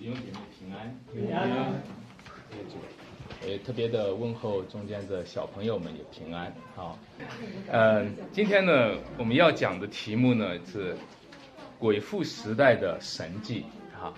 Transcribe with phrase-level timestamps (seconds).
[0.00, 1.74] 弟兄姐妹平安，平安。
[3.46, 6.50] 也特别的问候中间的小朋友们也平安。
[6.74, 6.98] 好，
[7.70, 10.96] 嗯，今天呢，我们要讲的题目呢是
[11.78, 13.66] 鬼父时代的神迹。
[13.92, 14.14] 哈，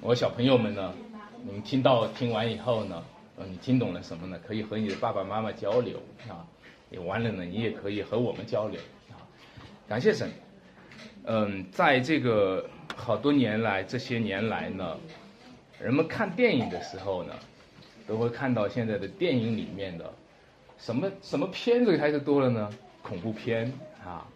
[0.00, 0.94] 我小朋友们呢，
[1.44, 3.02] 你们听到听完以后呢，
[3.36, 4.38] 呃，你听懂了什么呢？
[4.46, 6.46] 可以和你的爸爸妈妈交流啊。
[6.88, 8.80] 也完了呢，你也可以和我们交流
[9.10, 9.18] 啊。
[9.88, 10.30] 感谢神。
[11.24, 12.70] 嗯，在这个
[13.00, 14.96] 好多年来，这些年来呢，
[15.80, 17.34] 人们看电影的时候呢，
[18.06, 20.12] 都会看到现在的电影里面的
[20.78, 22.70] 什么什么片子开始多了呢？
[23.02, 23.72] 恐怖片
[24.04, 24.26] 啊，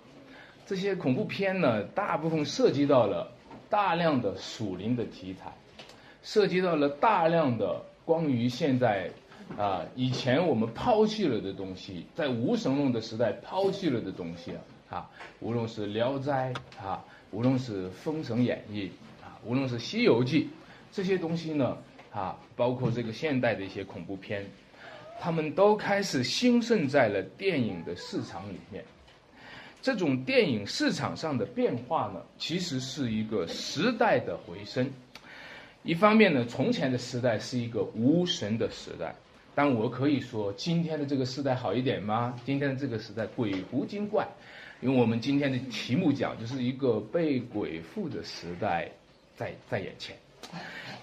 [0.67, 3.31] 这些恐怖片呢，大部分涉及到了
[3.69, 5.53] 大量的属灵的题材，
[6.23, 9.11] 涉及到了大量的关于现在
[9.59, 14.61] 啊以前我们抛弃了的东西，在无神论的时代抛弃了的东西啊。
[14.91, 15.11] 啊，
[15.41, 16.53] 无论是《聊斋》
[16.87, 17.03] 啊，
[17.35, 18.89] 无论是《封神演义》
[19.25, 20.45] 啊，无论是《西游记》，
[20.93, 21.77] 这些东西呢，
[22.13, 24.47] 啊，包括这个现代的一些恐怖片，
[25.21, 28.85] 他们都开始兴盛在了电影的市场里面。
[29.83, 34.89] 这种电影市场上的变化呢，其实是一个时代的回声。
[35.83, 39.13] 一方面呢，从前的时代是一个无神的时代，
[39.57, 42.41] 但我可以说，今天的这个时代好一点吗？
[42.47, 44.25] 今天的这个时代鬼狐精怪。
[44.85, 48.87] 因为我们今天的题目讲，就是一个被鬼附的时代，
[49.35, 50.15] 在在眼前，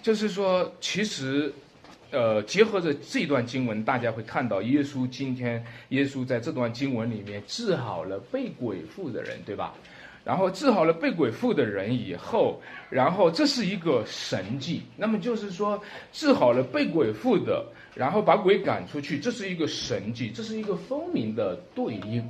[0.03, 1.51] 就是说，其实，
[2.11, 9.73] 呃，结合着这段经文，大家会看到，耶稣今天，耶稣在这段经文里面治好了被鬼附的人，对吧？
[10.23, 17.65] 然后治好了被鬼附的人以后，然后这是一个神迹，那么就是说，治好了被鬼附的，
[17.95, 22.23] 然后把鬼赶出去，这是一个神迹，这是一个分明的对应。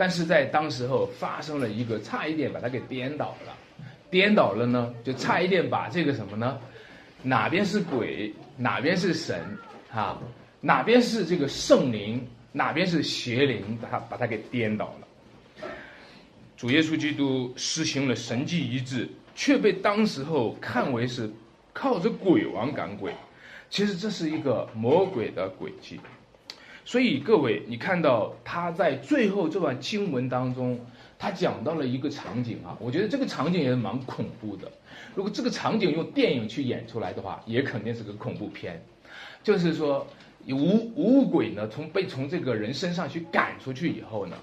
[0.00, 3.54] 但是在当时候发生了一个差一点把它给颠倒了，
[4.10, 6.58] 颠倒了呢，就差一点把这个什么呢？
[7.22, 9.38] 哪边是鬼，哪边是神
[9.92, 10.18] 啊？
[10.62, 13.76] 哪边是这个圣灵，哪边是邪灵？
[13.76, 15.68] 把它把它给颠倒了。
[16.56, 21.30] 主耶稣基督实行了神迹医治，却被当时候看为是
[21.74, 23.12] 靠着鬼王赶鬼，
[23.68, 26.00] 其实这是一个魔鬼的诡计。
[26.84, 30.80] 所以各位，你看到他在最后这段经文当中，
[31.18, 34.70] 他讲到了一个场景啊，我觉得这个场景也是蛮恐怖的。
[35.14, 38.82] 如果这个场景用电影去演出来的话，也肯定是个恐怖片。
[39.42, 40.06] 就是说，
[40.48, 44.36] 无无鬼呢，从被从这个人身上去赶出去以后呢，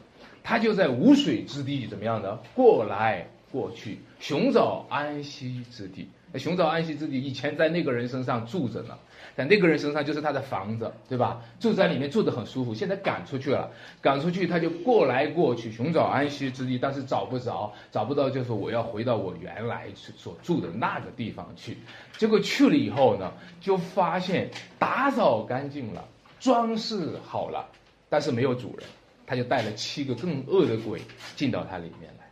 [0.43, 2.39] 他就在无水之地怎么样呢？
[2.53, 6.07] 过来过去，寻找安息之地。
[6.35, 8.97] 寻找安息之地，以前在那个人身上住着呢。
[9.35, 11.39] 在那个人身上就是他的房子，对吧？
[11.59, 12.73] 住在里面住得很舒服。
[12.73, 13.69] 现在赶出去了，
[14.01, 21.77] 赶出去他就过来过去寻找安息之地，但是找不着，找不到就是我要回到我原来所住的那个地方去。
[22.17, 24.49] 结果去了以后呢，就发现
[24.79, 26.03] 打扫干净了，
[26.39, 27.69] 装饰好了，
[28.09, 28.87] 但是没有主人，
[29.27, 30.99] 他就带了七个更恶的鬼
[31.35, 32.25] 进到他里面来。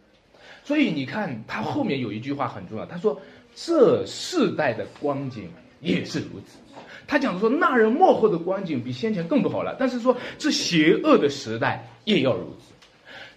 [0.63, 3.21] 所以你看他后面有一句话很重要，他说
[3.55, 5.49] 这世代的光景
[5.79, 6.59] 也是如此。
[7.07, 9.75] 他讲说，那人幕后的光景比先前更不好了。
[9.79, 12.73] 但是说，这邪恶的时代也要如此。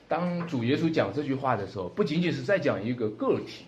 [0.09, 3.65] 当主耶稣讲这句话的时候，不仅仅是在讲一个个体，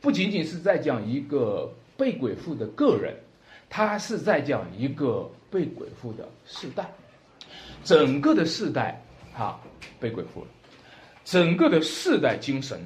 [0.00, 3.12] 不仅仅是在讲一个被鬼附的个人，
[3.68, 6.88] 他是在讲一个被鬼附的世代。
[7.82, 9.02] 整个的世代，
[9.34, 9.60] 哈，
[9.98, 10.46] 被鬼附了。
[11.24, 12.80] 整个的世代精神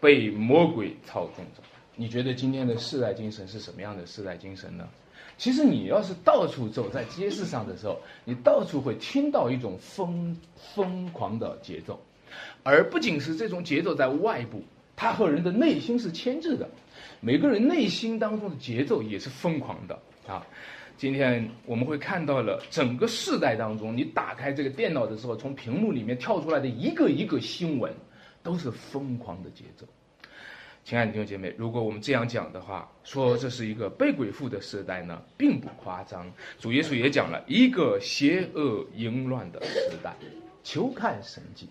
[0.00, 1.62] 被魔鬼操纵着。
[1.96, 4.86] 你觉得今天的世代精神是什么样的世代精神呢？
[5.38, 10.36] 其实你要是到处走在街市上的时候，你到处会听到一种疯
[10.74, 11.98] 疯狂的节奏，
[12.62, 14.62] 而不仅是这种节奏在外部，
[14.94, 16.68] 它和人的内心是牵制的。
[17.20, 20.46] 每个人内心当中的节奏也是疯狂的啊！
[20.98, 27.92] 今天我们会看到了整个世代当中，你打开这个电脑的时候，从屏幕里面跳出来的一个一个新闻，
[28.42, 29.86] 都是疯狂的节奏。
[30.86, 36.32] 亲爱的弟兄姐妹，如果我们这样讲的话，说这是一个被鬼附的时代呢，并不夸张。
[36.60, 40.14] 主耶稣也讲了一个邪恶淫乱的时代，
[40.62, 41.68] 求看神迹。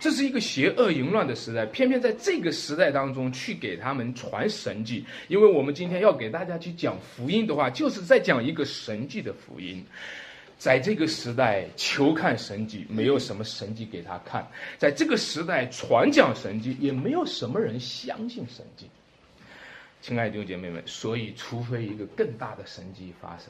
[0.00, 9.84] 这是一个邪恶淫乱的时代，偏偏在这个时代当中去给他们传神迹，因为我们今天要给大家去讲福音的话，就是在讲一个神迹的福音。
[10.58, 14.42] 在这个时代求看神迹，没有什么神迹给他看；
[14.78, 18.86] 在这个时代传讲神迹，也没有什么人相信神迹。
[20.00, 23.48] 亲爱的弟兄姐妹们，所以除非一个更大的神迹发生，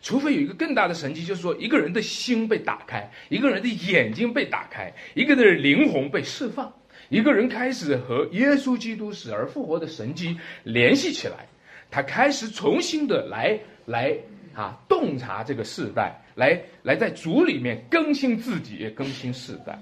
[0.00, 6.72] 除非有一个更大的神迹，就是说一个人的心被打开，一个人的眼睛被打开，一个人的灵魂被释放，
[7.08, 11.46] 一个人开始和耶稣基督死而复活的神迹联系起来。
[11.90, 14.14] 他开始重新的来来
[14.58, 19.78] 啊洞察这个世代，来来在主里面更新自己，更新世代。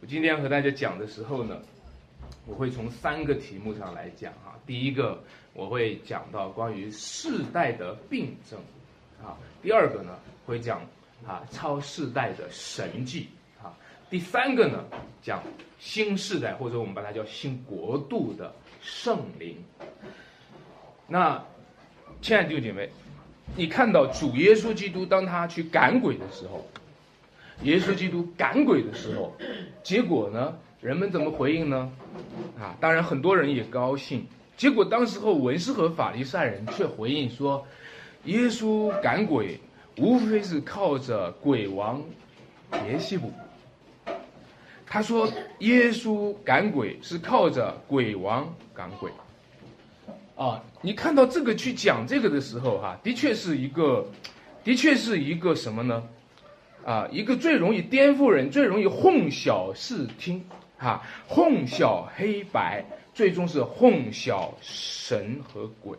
[0.00, 1.60] 我今天和大家讲的时候呢，
[2.46, 4.58] 我会从三个题目上来讲哈。
[4.66, 5.22] 第一个，
[5.52, 8.58] 我会讲到关于世代的病症，
[9.22, 10.80] 啊，第二个呢会讲
[11.26, 13.28] 啊超世代的神迹
[13.62, 13.76] 啊。
[14.08, 14.82] 第三个呢，
[15.22, 15.42] 讲
[15.78, 18.50] 新时代，或者我们把它叫新国度的
[18.80, 19.62] 圣灵。
[21.06, 21.44] 那，
[22.22, 22.88] 亲爱的弟兄姐妹，
[23.56, 26.66] 你看到主耶稣基督当他去赶鬼的时候，
[27.62, 29.32] 耶稣基督赶鬼的时候，
[29.82, 31.90] 结果呢，人们怎么回应呢？
[32.58, 34.26] 啊，当然很多人也高兴。
[34.56, 37.66] 结果当时候文士和法利赛人却回应说，
[38.24, 39.60] 耶稣赶鬼
[39.98, 42.02] 无非是靠着鬼王
[42.70, 43.30] 别西卜。
[44.86, 49.10] 他说：“耶稣赶鬼是靠着鬼王赶鬼，
[50.36, 54.04] 啊，你看到这个去讲这个的时候，哈，的确是一个，
[54.64, 56.02] 的确是一个什么呢？
[56.84, 60.44] 啊，一个最容易颠覆人、最容易混淆视听，
[60.76, 62.84] 哈，混淆黑白，
[63.14, 65.96] 最终是混淆神和鬼。”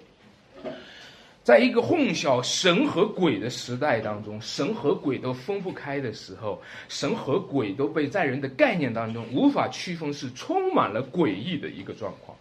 [1.41, 6.59] 在一个混淆神和鬼的时代当中，神和鬼都分不开的时候，
[6.89, 12.35] 神和鬼都被在人的概念当中无法区分，是充满了诡异的一个状况。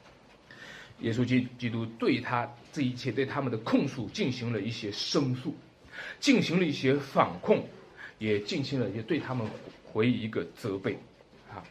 [1.01, 5.55] 耶稣基基督对他这一切对他们的控诉进行了一些申诉，
[6.21, 7.67] 进行了一些反控，
[8.19, 9.47] 也进行了一些对他们
[9.85, 10.99] 回一个责备。
[11.51, 11.63] 啊，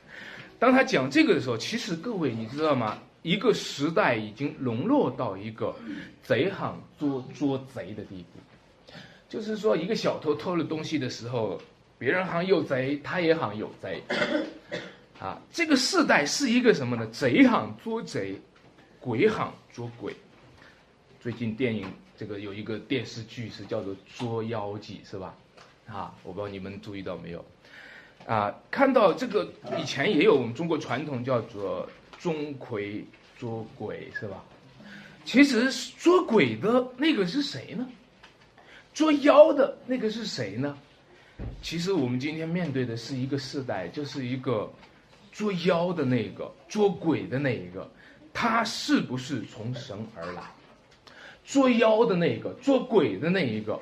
[0.60, 3.00] 当他讲这个的时候，其实各位你知道吗？
[3.22, 5.74] 一个时代已经沦落到一个
[6.22, 8.94] 贼喊捉捉贼的地步，
[9.30, 11.62] 就是说，一个小偷偷了东西的时候，
[11.98, 14.04] 别人喊有贼，他也喊有贼，
[15.22, 17.08] 啊，这个时代是一个什么呢？
[17.14, 18.38] 贼喊捉贼，
[19.04, 20.16] 鬼喊捉鬼。
[21.20, 25.36] 最近电影这个有一个电视剧是叫做《捉妖记》，是吧？
[25.88, 27.46] 啊，我不知道你们注意到没有？
[28.26, 31.86] 啊，看到这个以前也有我们中国传统叫做。
[32.20, 33.04] 钟馗
[33.38, 34.42] 捉鬼是吧？
[35.26, 37.86] 其实捉鬼的那个是谁呢？
[38.94, 40.78] 捉妖的那个是谁呢？
[41.62, 44.72] 其实我们今天面对的是一个时代，就是一个
[45.34, 47.92] 捉妖的那个、捉鬼的那一个，
[48.34, 50.42] 他是不是从神而来？
[51.46, 53.80] 捉妖的那个、捉鬼的那一个，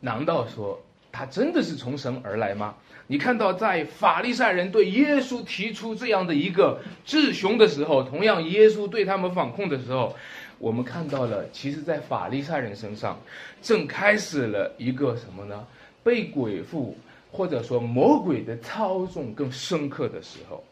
[0.00, 0.82] 难道说
[1.12, 2.74] 他真的是从神而来吗？
[3.06, 10.16] 你看到，在法利赛人对耶稣提出这样的一个质询的时候，同样耶稣对他们反控的时候，
[10.58, 13.20] 我们看到了，其实，在法利赛人身上，
[13.60, 15.66] 正开始了一个什么呢？
[16.02, 16.96] 被鬼附
[17.30, 20.64] 或者说魔鬼的操纵更深刻的时候，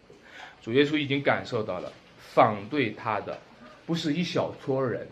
[0.62, 1.92] 主耶稣已经感受到了，
[2.34, 3.38] 反对他的
[3.86, 5.06] 不是一小撮人。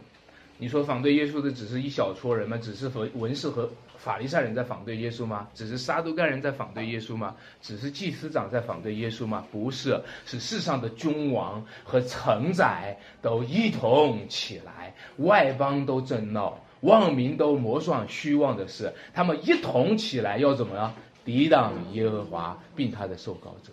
[0.58, 2.58] 你说反对耶稣的只是一小撮人吗？
[2.62, 3.70] 只是和文士和。
[4.00, 5.46] 法利赛人在反对耶稣吗？
[5.52, 7.36] 只是撒都该人在反对耶稣吗？
[7.60, 9.44] 只是祭司长在反对耶稣吗？
[9.52, 23.70] 不是，是世上的君王和臣宰都一同起来，外邦都争闹，万民都摩算虚妄的事，他们一同起来要怎么样抵挡耶和华并他的受膏者？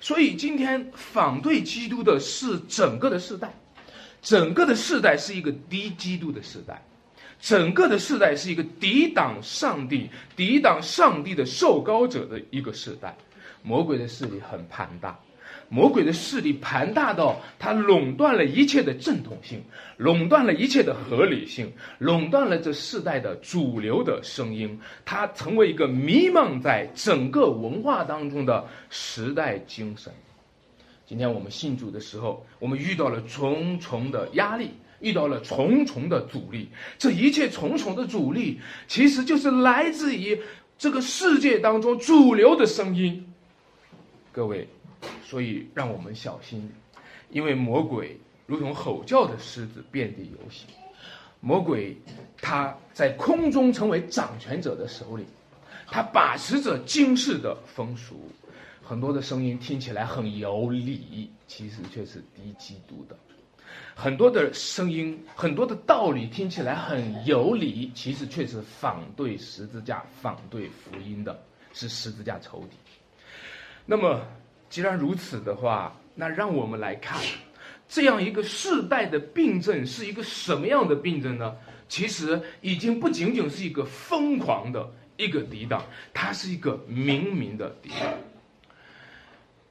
[0.00, 3.54] 所以今天反对基督的是整个的世代，
[4.22, 6.82] 整个的世代是一个低基督的时代。
[7.40, 13.14] 整个的世代是一个抵挡上帝、抵挡上帝的受高者的一个时代，
[13.62, 15.18] 魔鬼的势力很庞大，
[15.68, 19.62] 魔鬼的势力庞大到它垄断了一切的正统性，
[19.96, 30.12] 垄断了一切的合理性，垄断了这世代的主流的声音，它成为一个弥漫在整个文化当中的时代精神。
[31.06, 34.70] 今天我们信主的时候，我们遇到了重重的压力。
[35.00, 36.66] 遇到了重重的阻力，
[36.96, 40.40] 这一切重重的阻力，其实就是来自于
[40.78, 43.26] 这个世界当中主流的声音。
[44.32, 44.66] 各位，
[45.24, 46.70] 所以让我们小心，
[47.30, 50.66] 因为魔鬼如同吼叫的狮子，遍地游行。
[51.40, 51.96] 魔鬼
[52.38, 55.26] 他在空中成为掌权者的首领，
[55.86, 58.30] 他把持着今世的风俗，
[58.82, 63.16] 很多的声音听起来很有理，其实却是低基督的。
[63.94, 71.38] 很多的声音，很多的道理听起来很有理，其实却是反对十字架、反对福音的，
[71.72, 72.76] 是十字架仇敌。
[73.84, 74.26] 那么，
[74.68, 77.20] 既然如此的话，那让我们来看，
[77.88, 81.54] 这样一个世代的病症是一个什么样的病症呢？
[81.88, 88.12] 其实已经不仅仅是一个疯狂的一个抵挡，它是一个明明的抵挡。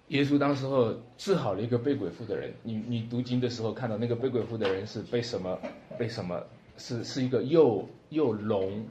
[0.10, 5.58] 耶稣当时候治好了一个被鬼附的人，你你读经的时候看到那个被鬼附的人是被什么
[5.98, 6.42] 被什么
[6.78, 8.86] 是是一个又又聋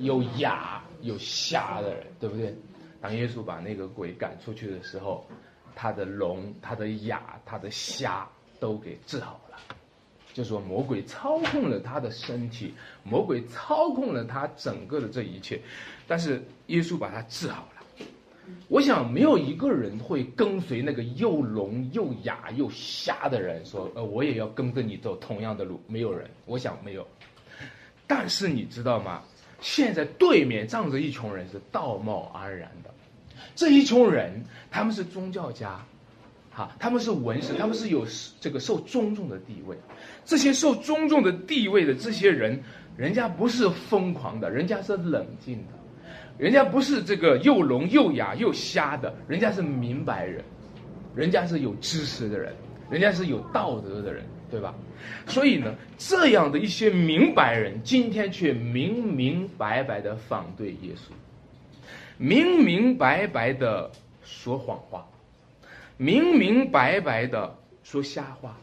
[0.00, 2.54] 又哑又瞎的人，对不对？
[3.04, 5.26] 当耶稣把那个鬼赶出去的时候，
[5.74, 8.26] 他的聋、他的哑、他的瞎
[8.58, 9.58] 都给治好了。
[10.32, 15.60] 就说魔鬼操控了他的身体，魔鬼操控了他整个的这一切，
[16.08, 18.06] 但是耶稣把他治好了。
[18.68, 25.78] 我想没有一个人会跟随那个又聋又哑又瞎的人说，呃，我也要跟着你走同样的路。
[25.86, 27.06] 没有人，我想没有。
[28.06, 29.22] 但是你知道吗？
[29.64, 32.90] 现在对面站着一群人是道貌岸然的，
[33.54, 35.80] 这一群人他们是宗教家。
[36.50, 38.06] 哈，他们是文士，他们是有
[38.40, 39.74] 这个受尊重的地位。
[40.24, 42.62] 这些受尊重的地位的这些人，
[42.94, 45.72] 人家不是疯狂的，人家是冷静的，
[46.36, 50.44] 人家不是这个又聋又哑又瞎的，人家是明白人，
[51.16, 52.54] 人家是有知识的人，
[52.88, 54.22] 人家是有道德的人，
[54.54, 54.72] 对吧？
[55.26, 61.10] 所以呢，这样的一些明白人，今天却明明白白的反对耶稣，
[62.18, 63.90] 明明白白的
[64.22, 65.04] 说谎话。
[65.96, 68.56] 明明白白的说瞎话，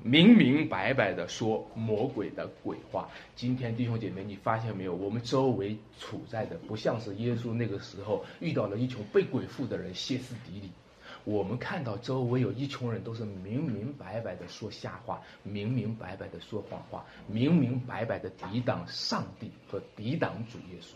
[0.00, 3.08] 明明白白的说魔鬼的鬼话。
[3.34, 4.94] 今天弟兄姐妹，你发现没有？
[4.94, 10.70] 我们周围处在的不像是耶稣那个时候遇到了一群被鬼附的人歇斯底里。
[11.24, 20.94] 我们看到周围有一群人都是明明白白的说瞎话，明明白白的说谎话，明明白白的抵挡上帝和抵挡主耶稣。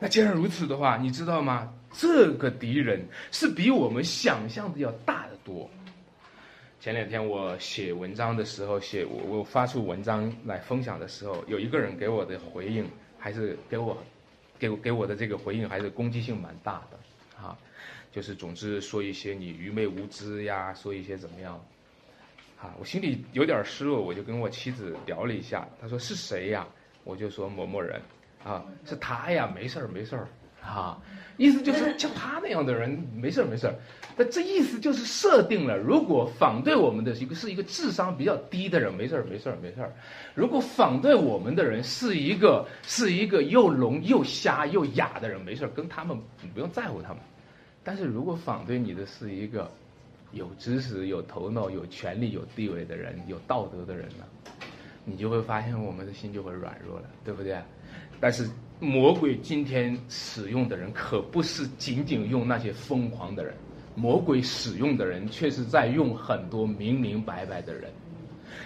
[0.00, 1.72] 那既然如此的话，你知道吗？
[1.92, 5.68] 这个敌人是比我们想象的要大得多。
[6.80, 13.96] 前两天我写文章的时候，写我我发出文章来分享的时候，有一个人给我的回应，还是给我，
[14.58, 16.98] 给给我的这个回应还是攻击性蛮大的
[17.42, 17.56] 啊，
[18.12, 21.54] 就是总之说一些你愚昧无知呀，说一些怎么样，
[22.60, 26.66] 啊，我心里有点失落，我就跟我妻子聊了一下，她说是谁呀？
[27.04, 28.00] 我就说某某人。
[28.44, 30.28] 啊，是他呀，没事儿没事儿，
[30.62, 30.96] 啊，
[31.36, 33.74] 意思就是 像他那样的人没事儿没事儿，
[34.16, 39.92] 那这意思就是设定了，如果反对我们的一个是一个智商比较低的人，没事儿没事儿没事儿，
[40.36, 47.18] 如果反对我们的人是一个是一个又聋又瞎又哑的人，没事儿，跟他们你不用在乎他们，
[47.82, 49.70] 但是如果反对你的是一个
[50.32, 54.24] 有知识有头脑有权利有地位的人有道德的人呢，
[55.04, 57.56] 你就会发现我们的心就会软弱了，对不对？
[58.20, 58.48] 但是
[58.80, 63.54] 魔鬼今天使用的人可不是仅仅用那些疯狂的人，
[63.94, 67.90] 魔鬼使用的人却是在用很多明明白白的人。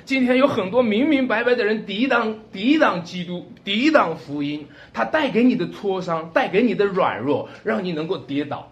[0.04, 8.72] 今天有很多明明白白的人抵挡抵挡基督，抵挡福音，他带给你的挫伤，带给你的软弱，让你能够跌倒，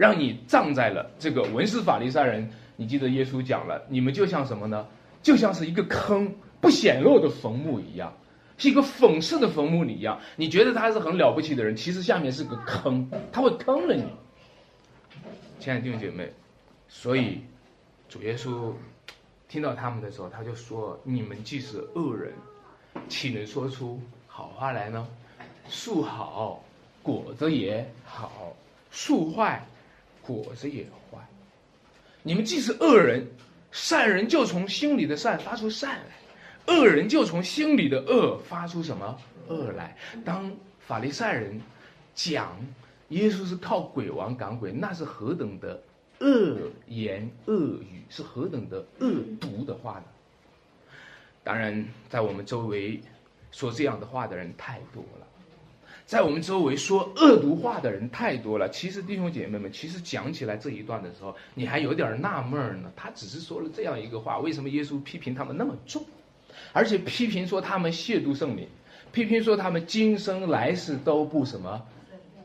[0.00, 2.50] 让你葬在了这个文士法利赛人。
[2.74, 4.86] 你记得耶稣讲了，你们就像什么呢？
[5.22, 8.10] 就像是一个坑不显露的坟墓一样。
[8.56, 14.04] 是一个讽刺的坟墓里一样，你觉得他是很了不起的人，其实下面是个坑，他会坑了你。
[15.58, 16.30] 亲爱的弟兄姐妹，
[16.88, 17.40] 所以
[18.08, 18.72] 主耶稣
[19.48, 22.32] 听到他们的时候，他就说：“你们既是恶人，
[23.08, 25.06] 岂能说出好话来呢？
[25.68, 26.62] 树好，
[27.02, 28.54] 果子也好；
[28.90, 29.66] 树坏，
[30.30, 31.18] 果子也坏。
[32.22, 33.26] 你们既是恶人，
[33.72, 36.16] 善人就从心里的善发出善来。”
[36.66, 39.18] 恶人就从心里的恶发出什么
[39.48, 39.96] 恶来？
[40.24, 41.60] 当法利赛人
[42.14, 42.56] 讲
[43.08, 45.82] 耶稣是靠鬼王赶鬼，那是何等的
[46.20, 49.10] 恶言恶语，是何等的恶
[49.40, 50.04] 毒的话呢？
[51.42, 53.00] 当然，在我们周围
[53.50, 55.26] 说这样的话的人太多了，
[56.10, 58.68] 在我们周围说恶毒话的人太多了。
[58.68, 62.90] 其实弟兄姐妹们，其实讲起来这一段的时候，你还有点纳闷呢。
[62.96, 66.04] 他只是说了这样一个话，为什么耶稣批评他们那么重？
[66.72, 68.66] 而且批评说他们亵渎圣灵，
[69.12, 71.80] 批评说他们今生来世都不什么，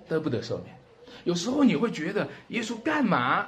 [0.08, 0.78] 得不得赦免。
[1.24, 3.48] 有时候你会觉得耶稣干嘛？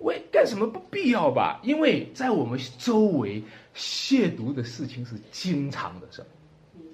[0.00, 1.60] 为干什么不必要吧？
[1.62, 3.40] 因为在我们周围
[3.76, 6.26] 亵渎的事情是经常的事。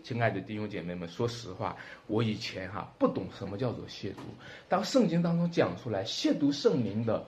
[0.02, 1.76] 亲爱的弟兄姐妹们，说实话，
[2.06, 4.16] 我以前哈不懂什么叫做亵渎。
[4.68, 7.24] 当圣经当中讲出来亵渎圣灵的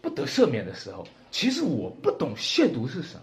[0.00, 3.22] 不得赦免的时候，其实我不懂亵渎是什么。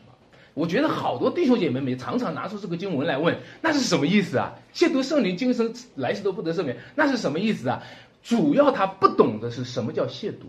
[0.54, 4.54] 我觉得好多弟兄姐妹们常常拿出这个经文来问，那是什么意思啊？
[4.74, 7.82] 亵渎圣灵，今生来世都不得赦免，那是什么意思啊？
[8.22, 10.46] 主要他不懂的是什么叫亵渎。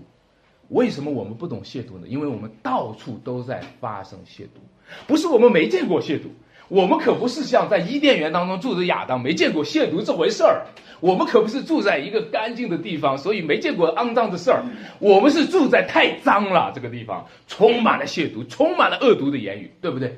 [0.68, 2.06] 为什么我们不懂亵渎呢？
[2.06, 4.60] 因为我们到处都在发生亵渎，
[5.06, 6.28] 不是我们没见过亵渎。
[6.68, 10.66] 我们可不是像在伊甸园当中住着亚当，没见过亵渎这回事儿。
[11.00, 14.64] 我们可不是住在一个干净的地方，所以没见过肮脏的事儿。
[14.98, 20.16] 我们是住在太脏了这个地方，充满了亵渎，充满了恶毒的言语，对不对？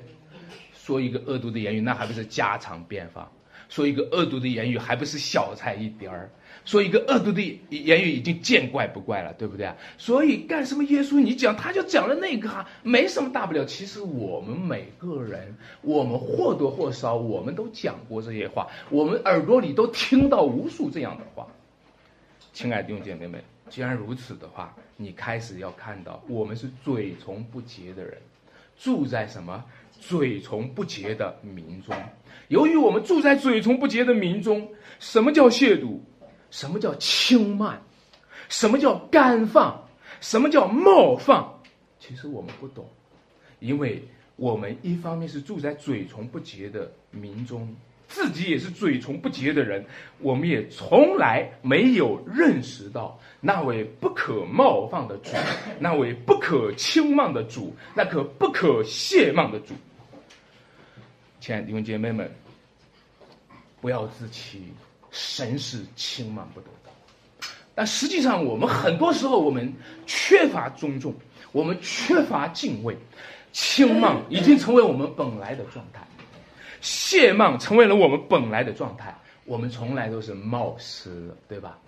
[0.74, 3.26] 说一个恶毒的言语，那还不是家常便饭？
[3.68, 6.30] 说一个恶毒的言语，还不是小菜一碟儿？
[6.66, 9.74] 说一个恶毒的言语，已经见怪不怪了，对不对啊？
[9.96, 10.84] 所以干什么？
[10.84, 13.64] 耶稣你讲，他就讲了那个哈，没什么大不了。
[13.64, 21.46] 其实我们每个人，我们或多或少，我们都讲过这些话，我们耳朵里都听到无数这样的话。
[22.52, 28.18] 亲爱的弟兄姐妹们，既然如此的话，你开始要看到，我们是嘴从不洁的人，
[28.76, 29.64] 住在什么？
[30.00, 31.94] 嘴从不洁的民中。
[32.48, 34.68] 由于我们住在嘴从不洁的民中，
[34.98, 35.98] 什么叫亵渎？
[36.50, 37.80] 什么叫轻慢？
[38.48, 39.82] 什么叫干放？
[40.20, 41.52] 什么叫冒放？
[41.98, 42.88] 其实我们不懂，
[43.58, 44.02] 因为
[44.36, 47.74] 我们一方面是住在嘴从不洁的民中，
[48.06, 49.84] 自己也是嘴从不洁的人，
[50.20, 55.32] 我们也从来没有认识到那位不可冒放的主，
[55.80, 59.74] 那位不可轻慢的主，那可不可亵慢的主。
[61.40, 62.30] 亲爱的弟兄姐妹们，
[63.80, 64.72] 不要自欺，
[65.18, 67.48] 神是轻慢不得的。
[67.74, 69.72] 但实际上，我们很多时候我们
[70.06, 71.14] 缺乏尊重，
[71.52, 72.94] 我们缺乏敬畏，
[73.50, 76.06] 轻慢已经成为我们本来的状态，
[76.82, 79.14] 亵慢成为了我们本来的状态。
[79.46, 81.78] 我们从来都是冒失，对吧？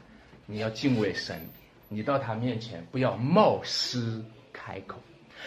[0.46, 1.38] 你要敬畏神，
[1.88, 4.96] 你到他面前不要冒失开口，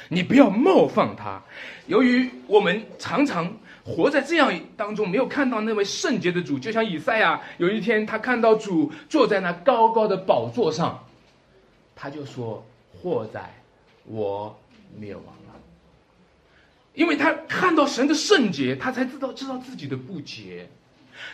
[0.09, 1.41] 你不要冒犯他。
[1.87, 3.51] 由于我们常常。
[3.83, 11.03] 活在这样当中，没有看到那位圣洁的主，就像以赛亚有一天他看到主坐在那高高的宝座上，
[11.95, 13.41] 他就说：“祸在
[14.05, 14.55] 我
[14.95, 15.59] 灭亡了。”
[16.93, 20.67] 因为他看到神的圣洁，他才知道知道自己的不洁；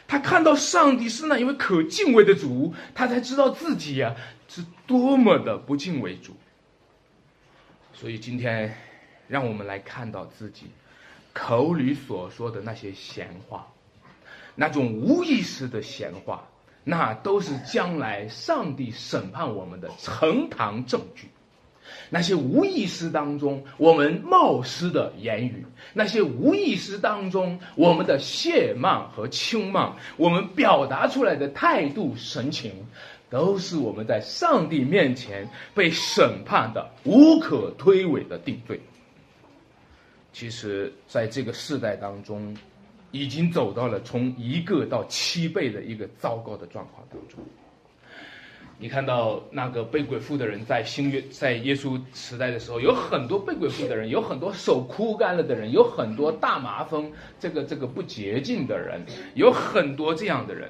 [0.07, 4.15] 他看到上帝是那一位可敬畏的主，他才知道自己呀
[4.47, 6.31] 是多么的不敬畏主。
[7.99, 8.71] 所以今天，
[9.27, 10.67] 让我们来看到自己。
[11.33, 13.67] 口里所说的那些闲话，
[14.53, 16.47] 那种无意识的闲话，
[16.83, 21.29] 那都是将来上帝审判我们的呈堂证据。
[22.09, 32.85] 那些无意识当中我们冒失的言语，那些无意识当中我们的亵慢和轻慢，我们表达出来的态度神情，
[33.29, 38.79] 都是我们在上帝面前被审判的无可推诿的定罪。
[40.31, 42.55] 其实，在这个世代当中，
[43.11, 47.39] 已经走到了从一个到七倍的一个糟糕的状况当中。
[48.79, 60.69] 你看到那个被鬼附的人，在新约在耶稣时代的时候，有很多被鬼附的人，有很多手枯干了的人，有很多大麻风这个这个不洁净的人，有很多这样的人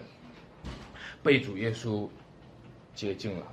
[1.22, 2.08] 被主耶稣
[2.98, 3.46] 洁净了。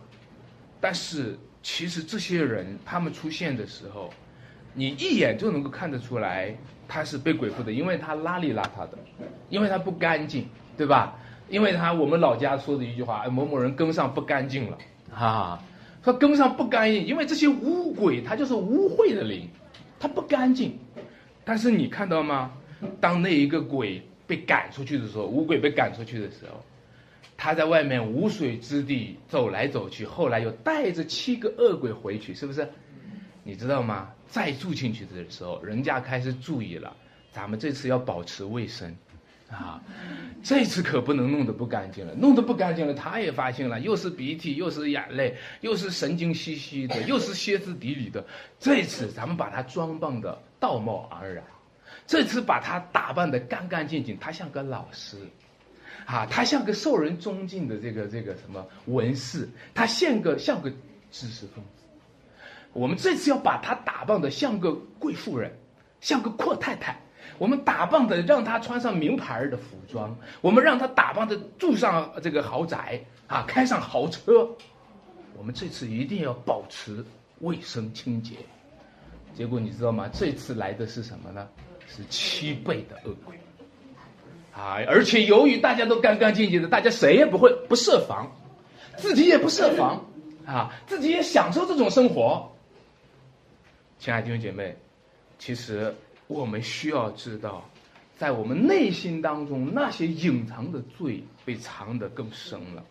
[0.81, 4.11] 但是，其实这些人他们出现的时候，
[4.73, 6.57] 你一眼就能够看得出来，
[6.89, 8.99] 他是被鬼附的，因为他邋里邋遢的，
[9.51, 11.17] 因为他不干净，对吧？
[11.51, 14.79] 因为他我们老家说的一句话，哎，某某人跟上不干净了，
[15.15, 15.63] 啊，
[16.03, 19.49] 说跟上不干净，因为这些污鬼，他就是污秽的灵，
[20.01, 20.79] 他不干净。
[21.45, 22.51] 但是你看到吗？
[23.01, 26.63] 当那一个鬼被赶出去的时候，五鬼被赶出去的时候，
[27.45, 32.67] 他在外面无水之地走来走去，后来又带着七个恶鬼回去，是不是？
[33.43, 34.11] 你知道吗？
[34.27, 36.97] 再住进去的时候，人家开始注意了，
[37.33, 38.97] 咱们这次要保持卫生，
[39.51, 39.79] 啊，
[40.43, 48.25] 这次可不能弄得不干净了，弄得不干净了，他也发现了，又是鼻涕，又是眼泪，又是神经兮兮的， 又是歇斯底里的。
[48.59, 51.45] 这次咱们把他装扮的道貌岸然，
[52.07, 55.19] 这次把他打扮的干干净净，他像个老师，
[56.07, 60.71] 啊，他像个受人尊敬的这个这个什么文士，他像个像个
[61.11, 61.83] 知识分子。
[62.73, 65.51] 我们这次要把他打扮的像个贵妇人，
[66.01, 67.01] 像个阔太太。
[67.39, 74.49] 我们打扮的让他穿上名牌的服装，我们让他打扮的住上这个豪宅啊，开上豪车。
[75.37, 77.05] 我们这次一定要保持
[77.41, 78.37] 卫生清洁。
[79.35, 80.09] 结果你知道吗？
[80.13, 81.49] 这次来的是什么呢？
[81.87, 83.39] 是七倍的恶鬼
[84.57, 84.79] 啊！
[84.87, 88.31] 而且由于大家都干干净净的，大家谁也不会不设防，
[88.97, 90.05] 自己也不设防
[90.47, 92.51] 啊，自己也享受这种生活。
[93.99, 94.77] 亲爱的弟兄姐妹，
[95.39, 95.93] 其实
[96.29, 97.69] 我们需要知道，
[98.17, 102.85] 在我们内心当中那些隐藏的罪被藏得更深了。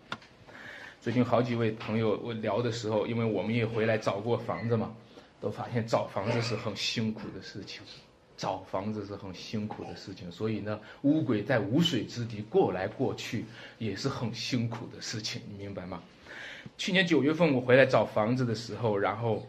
[1.00, 4.92] 最近好几位朋友我聊的时候，因为我们也回来找过房子嘛，
[5.40, 7.82] 都发现找房子是很辛苦的事情，
[8.44, 10.30] 找房子是很辛苦的事情。
[10.32, 13.46] 所以呢，乌鬼在无水之地过来过去
[13.78, 16.02] 也是很辛苦的事情，你明白吗？
[16.78, 19.48] 去年九月份我回来找房子的时候，然后。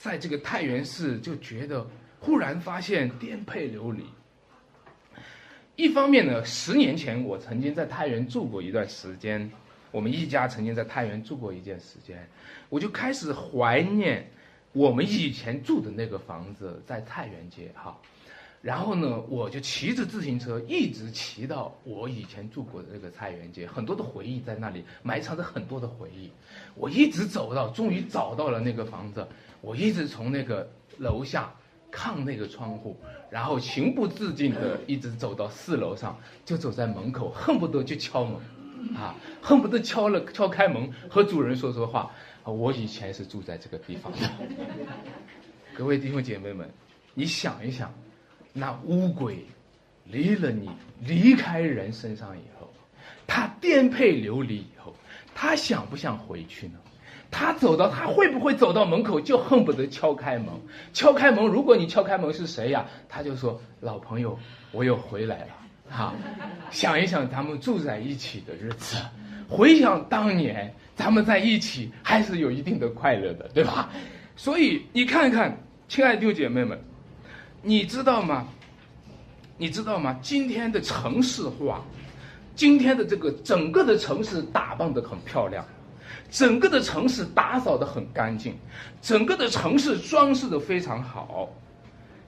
[0.00, 1.84] 在这个太原市，就觉得
[2.20, 4.04] 忽然发现颠沛流离，
[5.74, 9.50] 一方面呢，十年前我曾经在太原住过一段时间，
[9.90, 12.24] 我们一家曾经在太原住过一段时间，
[12.68, 14.30] 我就开始怀念
[14.70, 17.98] 我们以前住的那个房子在太原街哈。
[18.60, 26.28] 然后呢，我就骑着自行车一直骑到我以前住过的那个菜园街，很多的回忆在那里埋藏着很多的回忆。
[26.74, 29.26] 我一直走到，终于找到了那个房子。
[29.60, 30.68] 我一直从那个
[30.98, 31.54] 楼下
[31.88, 32.96] 看那个窗户，
[33.30, 38.40] 然后情不自禁的一直走到四楼上，就走在门口，恨不得就敲门，
[38.96, 42.10] 啊，恨不得敲了敲开门和主人说说话。
[42.42, 44.18] 我以前是住在这个地方的。
[45.76, 46.68] 各位弟兄姐妹们，
[47.14, 47.94] 你想一想。
[48.52, 49.44] 那乌龟
[50.04, 50.68] 离了你，
[51.00, 52.72] 离开人身上以后，
[53.26, 54.94] 他颠沛流离以后，
[55.34, 56.74] 他想不想回去呢？
[57.30, 60.46] 他走到，他会不会走到门口就恨不得敲开门？
[60.94, 62.86] 敲开门，如果你敲开门是谁呀？
[63.06, 64.38] 他就说：“老朋友，
[64.72, 65.48] 我又回来了。”
[65.90, 66.14] 哈，
[66.70, 68.96] 想一想咱们住在一起的日子，
[69.48, 73.90] 回想当年咱们在一起还是有一定的快乐的，对吧？
[74.34, 75.54] 所以你看看，
[75.86, 76.82] 亲爱的弟姐妹们。
[77.62, 78.46] 你知道吗？
[79.56, 80.18] 你知道吗？
[80.22, 81.84] 今天的城市化，
[82.54, 85.66] 今天的这个整个的城市打扮的很漂亮，
[86.30, 88.54] 整个的城市打扫的很干净，
[89.02, 91.48] 整个的城市装饰的非常好。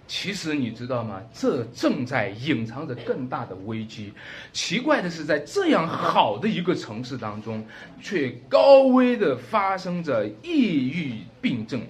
[0.08, 1.22] 其实你知道吗？
[1.32, 4.12] 这正在隐藏着更大的危机。
[4.52, 7.64] 奇怪的是，在这样好的一个城市当中，
[8.02, 11.80] 却高危的发生着抑郁病症。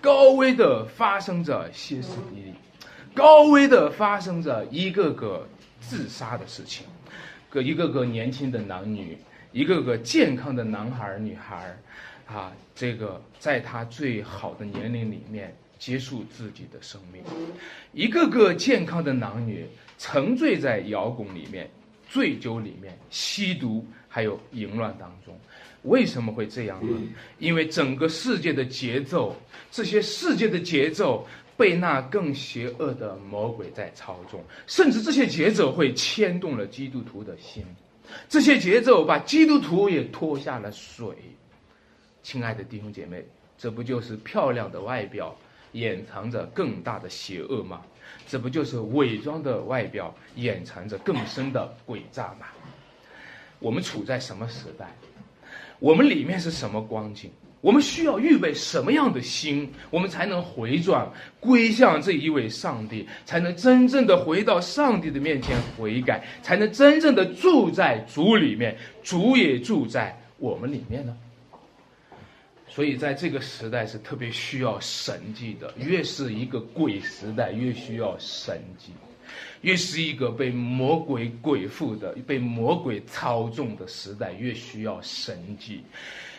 [0.00, 2.54] 高危的发生着歇斯底里，
[3.14, 5.46] 高危的发生着一个个
[5.80, 6.86] 自杀的事情，
[7.50, 9.18] 个一个个年轻的男女，
[9.52, 11.76] 一个个健康的男孩女孩，
[12.26, 17.22] 啊，这个在他最好的年龄里面结束自己的生命，
[17.92, 19.66] 一个个健康的男女
[19.98, 21.68] 沉醉在摇滚里面、
[22.08, 25.38] 醉酒里面、吸毒还有淫乱当中。
[25.82, 27.00] 为什么会这样呢？
[27.38, 29.34] 因为整个世界的节奏，
[29.70, 37.64] 这些世界的节奏被那更邪恶的魔鬼在操纵，甚至这些节奏会牵动了基督徒的心，
[38.28, 41.08] 这些节奏把基督徒也拖下了水。
[42.22, 43.24] 亲爱的弟兄姐妹，
[43.56, 45.34] 这不就是漂亮的外表
[45.72, 47.82] 掩藏着更大的邪恶吗？
[48.26, 52.46] 这不就是伪装的外表掩藏着更深的诡诈吗？
[53.58, 54.94] 我们处在什么时代？
[55.80, 57.30] 我们里面是什么光景？
[57.62, 61.06] 我们需要预备什么样的心，我们才能回转
[61.40, 71.14] 归向这一位上帝，才能真正的回到上帝的面前悔改，才能真正的住在主里面，主也住在我们里面呢？
[72.66, 78.92] 所以，在这个时代是特别需要神迹的，越是一个鬼时代，越需要神迹。
[79.62, 85.82] 越是一个被魔鬼鬼附的、被魔鬼操纵的时代，越需要神迹；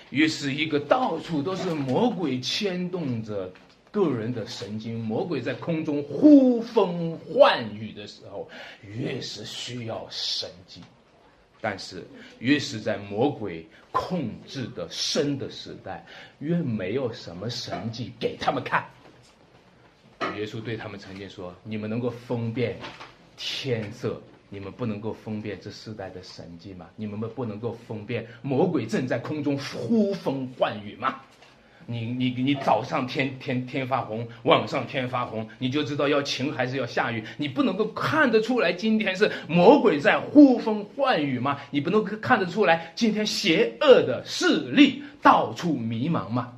[0.10, 3.52] 越是一个到处都是魔鬼牵动着
[3.92, 8.50] 个人的神经、魔鬼在空中呼风唤雨的时候，
[8.84, 10.82] 越是需要神迹。
[11.64, 12.04] 但是，
[12.40, 16.04] 越是在魔鬼控制的深的时代，
[16.40, 18.84] 越没有什么神迹给他们看。
[20.38, 22.78] 耶稣对他们曾经说：“你们能够分辨
[23.38, 26.88] 天色，你们不能够分辨这世代的神迹吗？
[26.96, 31.22] 你们不能够分辨魔鬼正在空中呼风唤雨吗？
[31.88, 37.24] 你你你早上天天天发红，晚上天发红，你就知道要晴还是要下雨？
[37.38, 41.60] 你不能够看得出来今天是魔鬼在呼风唤雨吗？
[41.72, 46.54] 你不能够看得出来今天邪恶的势力到处迷茫吗？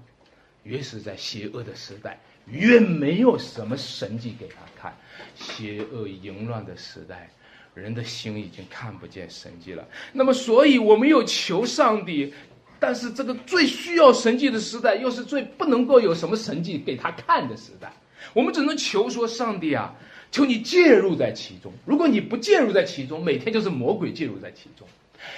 [0.64, 4.96] 越是在邪恶的时代。”越没有什么神迹给他看，
[5.36, 7.30] 邪恶淫乱的时代，
[7.74, 9.88] 人的心已经看不见神迹了。
[10.12, 12.34] 那么，所以我们又求上帝，
[12.80, 17.92] 但是这个最需要神迹的时代，又是最不能够有什么神迹给他看的时代。
[18.34, 19.94] 我们只能求说：上帝啊，
[20.32, 21.72] 求你介入在其中。
[21.86, 24.88] 如果你不介入在其中，每天就是魔鬼介入在其中。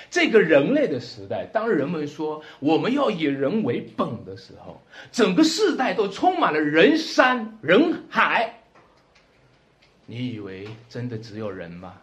[0.10, 8.54] 这个人类的时代，当人们说我们要以人为本的时候，整个世代都充满了人山人海。
[10.06, 11.94] 你以为真的只有人吗？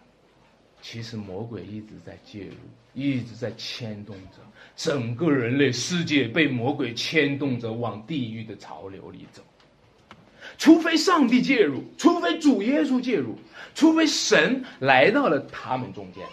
[0.80, 2.54] 其实魔鬼一直在介入，
[2.92, 4.38] 一直在牵动着
[4.74, 9.40] 整个人类世界，被魔鬼牵动着往地狱的潮流里走。
[10.58, 13.38] 除非上帝介入，除非主耶稣介入，
[13.76, 16.26] 除非神来到了他们中间。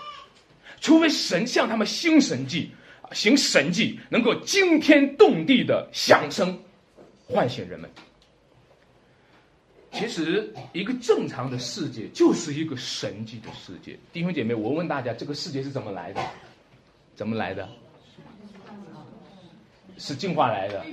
[0.79, 2.71] 除非神向他们行神迹，
[3.11, 6.57] 行神迹能够惊天动地的响声，
[7.27, 7.89] 唤醒人们。
[9.91, 13.97] 其实一个正常的世界就是一个神迹的世界。
[14.13, 16.21] 弟兄姐妹，我问大家，这个世界是怎么来的？
[17.15, 17.67] 怎么来的？
[19.97, 20.85] 是进化来的？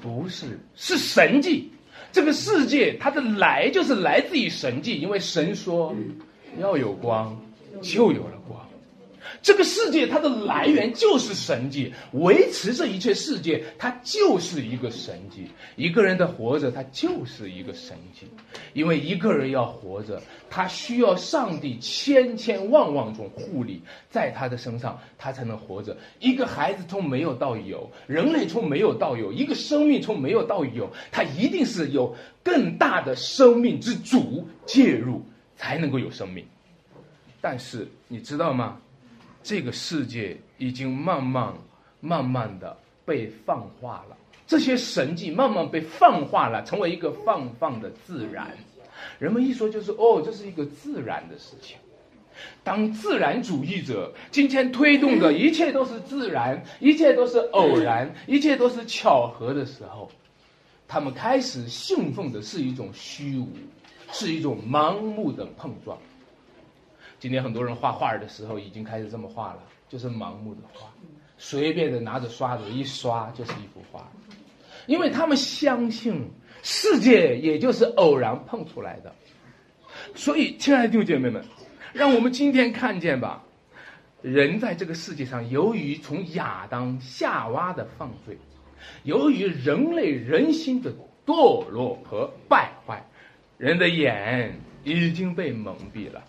[0.00, 1.70] 不是，是神迹。
[2.10, 5.94] 这个世界它的来就是来自于神迹，因为神说
[6.58, 7.38] 要有光，
[7.80, 8.58] 就有了光。
[9.42, 15.46] 这个世界它的来源就是神迹，维持这一切世界，它就是一个神迹。
[15.76, 18.26] 一个人的活着，他就是一个神迹，
[18.72, 25.96] 因为一个人要活着，他需要上帝千千万万种护理在他的身上，他才能活着。
[26.18, 35.22] 一个孩子从没有到有，人类从没有到有，一个生命从没有到有，他一定是有更大的生命之主介入，
[35.56, 36.44] 才能够有生命。
[37.40, 38.78] 但是你知道吗？
[39.42, 41.54] 这个世界已经慢慢、
[42.00, 48.52] 慢慢的被放化了，这些神迹慢慢被放化了，成为一个放放的自然。
[49.18, 51.76] 人们一说就是哦，这是一个自然的事情。
[52.62, 60.10] 当自然主义者今天推动的一切都是自然，一切都是偶然，一切都是巧合的时候，
[60.86, 63.48] 他们开始信奉的是一种虚无，
[64.12, 65.96] 是一种盲目的碰撞。
[67.18, 70.86] 今天很多人画画的时候已经开始这么画了，就是盲目的画，
[71.36, 74.08] 随便的拿着刷子一刷就是一幅画，
[74.86, 76.30] 因为他们相信
[76.62, 79.12] 世界也就是偶然碰出来的。
[80.14, 81.44] 所以，亲爱的弟兄姐妹们，
[81.92, 83.42] 让我们今天看见吧，
[84.22, 88.38] 人在这个世界上，由于从亚当夏娃的犯罪，
[89.02, 90.94] 由于人类人心的
[91.26, 93.04] 堕落和败坏，
[93.56, 96.22] 人的眼已经被蒙蔽了。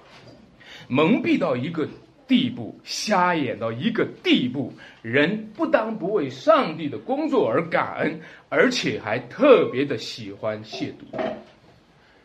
[0.91, 1.87] 蒙蔽到一个
[2.27, 4.73] 地步，瞎眼到一个地步，
[5.03, 11.35] 人不当不为上帝的工作而感恩，而且还特别的喜欢亵渎。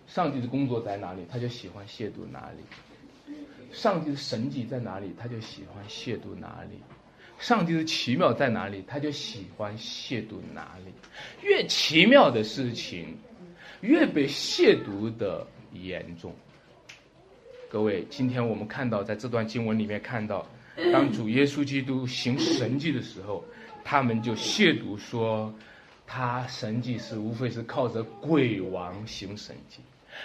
[0.07, 3.33] 上帝的工作在哪里，他就喜欢亵渎哪里；
[3.71, 6.79] 上帝的神迹在哪里，他就喜欢亵渎哪里；
[7.39, 10.93] 上帝的奇妙在哪里，他就喜欢亵渎哪里。
[11.43, 13.15] 越奇妙的事情，
[13.83, 16.35] 越被亵渎的严重。
[17.75, 20.47] 各位，今天我们看到，在这段经文里面看到，
[20.93, 23.45] 当主耶稣基督行神迹的时候，
[23.83, 25.53] 他们就亵渎说，
[26.07, 29.81] 他神迹是无非是靠着鬼王行神迹。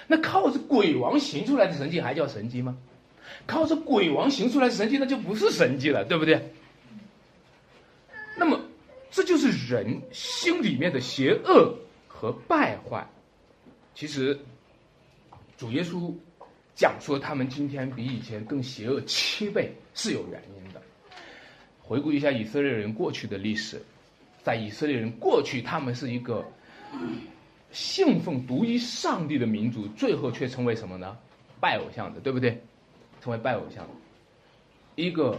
[0.06, 2.78] 那靠着鬼王行出来的神迹还叫神迹吗？
[3.48, 6.54] 靠着鬼王行出来的神迹，那就不是神迹了，对不对？
[8.38, 8.62] 那么，
[9.10, 13.10] 这就是人心里面的邪恶和败坏。
[13.96, 14.38] 其实，
[15.58, 16.14] 主耶稣。
[16.80, 20.82] 讲说他们今天比以前更邪恶七倍是有原因的。
[21.82, 23.82] 回顾一下以色列人过去的历史，
[24.44, 26.50] 在以色列人过去，他们是一个
[27.74, 31.18] 信奉独一上帝的民族，最后却成为什么呢？
[31.60, 32.64] 拜偶像的，对不对？
[33.20, 33.86] 成为拜偶像。
[34.96, 35.38] 一个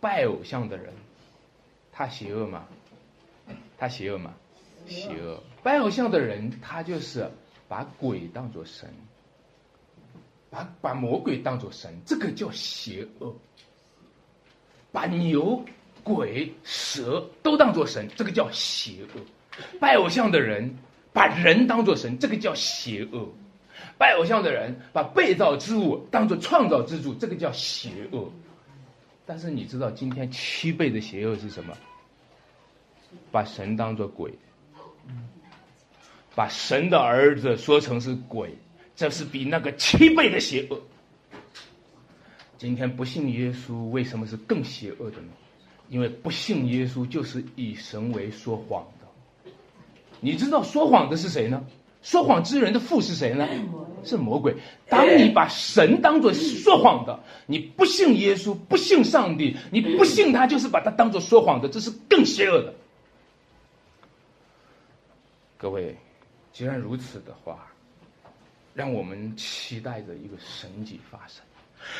[0.00, 0.92] 拜偶像的人，
[1.90, 2.68] 他邪恶吗？
[3.76, 4.32] 他邪恶吗？
[4.86, 5.42] 邪恶。
[5.60, 7.28] 拜偶像的人，他就是
[7.66, 8.88] 把鬼当作神。
[10.50, 13.32] 把把魔鬼当做神，这个叫邪恶；
[14.90, 15.64] 把牛、
[16.02, 19.20] 鬼、蛇都当做神，这个叫邪恶；
[19.78, 20.78] 拜偶像的人
[21.12, 23.28] 把人当做神，这个叫邪恶；
[23.98, 28.30] 拜偶像的人把被造之物当做创造之主，这个叫邪恶。
[29.26, 31.76] 但是你知道今天七倍的邪恶是什么？
[33.30, 34.30] 把神当做鬼，
[36.34, 38.54] 把神的儿子说成是鬼。
[38.98, 40.80] 这是比那个七倍的邪恶。
[42.56, 45.28] 今天不信耶稣，为什么是更邪恶的呢？
[45.88, 49.50] 因为不信耶稣就是以神为说谎的。
[50.18, 51.64] 你知道说谎的是谁呢？
[52.02, 53.46] 说谎之人的父是谁呢？
[54.02, 54.56] 是魔鬼。
[54.88, 62.74] 当你把神当做说谎的，你不信耶稣，不信上帝，你不信他，就是把他当做说谎的，这是更邪恶的。
[65.56, 65.96] 各位，
[66.52, 67.64] 既然如此的话。
[68.78, 71.42] 让我们期待着一个神迹发生，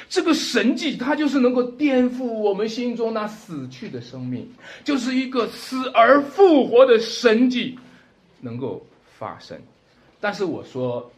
[0.09, 4.49] 这个神迹它就是能够颠覆我们心中那死去的生命，
[4.85, 7.77] 就是一个死而复活的神迹
[8.41, 8.87] 能够
[9.19, 9.61] 发生。
[10.21, 11.11] 但是我说，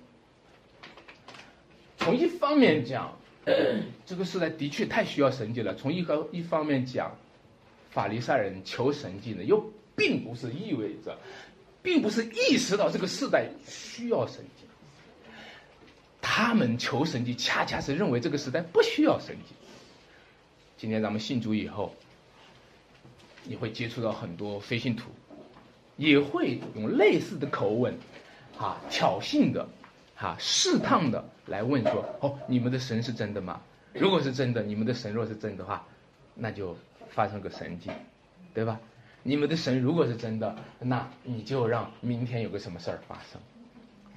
[1.99, 3.15] 从一方面讲，
[4.07, 7.15] 这个时代的确太需要神迹了；从一个一方面讲，
[7.91, 9.63] 法利赛人求神迹呢，又
[9.95, 11.15] 并不是意味着，
[11.83, 14.65] 并不是意识到这个时代需要神迹。
[16.41, 19.55] 他们求神迹，恰恰是认为这个时代不需要神迹。
[20.79, 21.95] 今天咱们信主以后，
[23.45, 25.11] 你会接触到很多非信徒，
[25.99, 27.95] 也会用类似的口吻
[28.57, 29.69] 哈挑衅的，
[30.17, 33.61] 哈试探的来问说：哦，你们的神是真的吗？
[33.93, 35.87] 如果是真的，你们的神若是真的话，
[36.35, 36.75] 那就
[37.11, 37.91] 发生个神迹，
[38.55, 38.81] 对吧？
[39.23, 43.39] 你们的神如果是真的，那你就让明天有个什么事儿发生，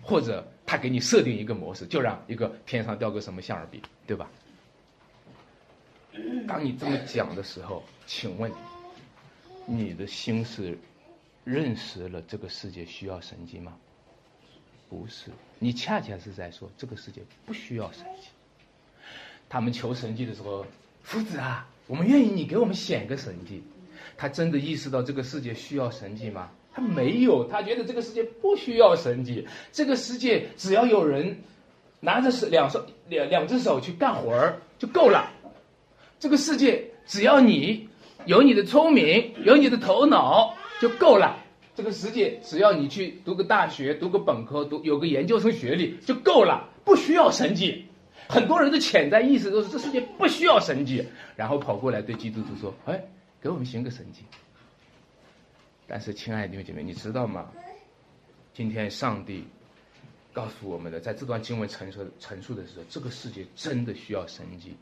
[0.02, 4.28] 或者他给你设定一个模式，就让一个天上掉个什么馅儿饼，对吧？
[6.48, 8.52] 当你这么讲的时候，请问
[9.68, 10.76] 你的心是
[11.44, 13.78] 认识了这个世界需要神迹吗？
[14.90, 18.30] 不是，你恰恰是在说这个世界不需要神迹。
[19.48, 20.66] 他们求神迹的时候，
[21.04, 23.62] 夫子啊，我们愿意你给我们显个神迹。
[24.18, 26.50] 他真的意识到这个世界需要神迹吗？
[26.74, 29.48] 他没有，他觉得这个世界不需要神迹。
[29.72, 31.38] 这个世界只要有人
[32.00, 35.32] 拿着手两手两两只手去干活儿就够了。
[36.20, 37.88] 这个世界只要你
[38.26, 41.38] 有你的聪明，有你的头脑就够了。
[41.76, 47.86] 这个世界只要你去读个大学，读个本科，读有个研究生学历就够了，不需要神迹。
[48.28, 51.06] 很多人的潜在意识都是这世界不需要神迹，
[51.36, 53.04] 然后跑过来对基督徒说：“哎，
[53.42, 54.22] 给我们行个神迹。”
[55.88, 57.52] 但是，亲爱的弟兄姐妹，你知道吗？
[58.54, 59.46] 今天上帝
[60.32, 64.76] 告诉我们的，在这段经文陈述陈述的时候，这个世界真的需要神迹。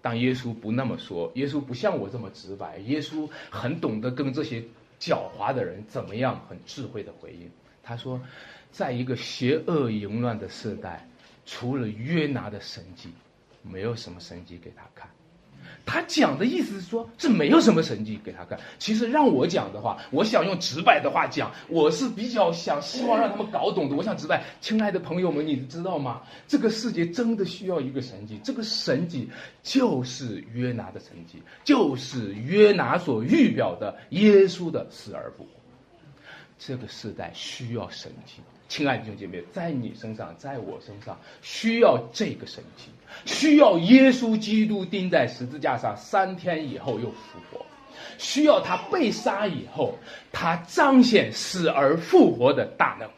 [0.00, 4.64] 当耶稣不那么说，耶稣不像我这么直白，耶稣很懂得跟这些。
[5.00, 6.46] 狡猾的人怎么样？
[6.48, 7.50] 很智慧的回应，
[7.82, 8.18] 他说，
[8.70, 11.06] 在一个邪恶淫乱的时代，
[11.44, 13.12] 除了约拿的神迹，
[13.60, 15.10] 没有什么神迹给他看。
[15.86, 18.58] 他讲的意思是说，是没有什么神迹给他看。
[18.78, 23.94] 其实让我讲的话，我想用直白的话讲，我是比较想希望让他们搞懂的。
[23.96, 26.22] 我想直白，亲爱的朋友们，你知道吗？
[26.48, 29.28] 这个世界真的需要一个神迹，这个神迹
[29.62, 35.50] 就是约拿的神迹，就是约拿所预表的耶稣的死而复活。
[36.58, 38.40] 这个时代需要神迹。
[38.76, 42.86] 亲爱的弟兄姐妹，在你身上，在我身上，需要这个神迹，
[43.24, 47.64] 需要耶稣基督钉在十字架上三天以后又复活，
[48.18, 49.96] 需要他被杀以后，
[50.32, 53.08] 他彰显死而复活的大能。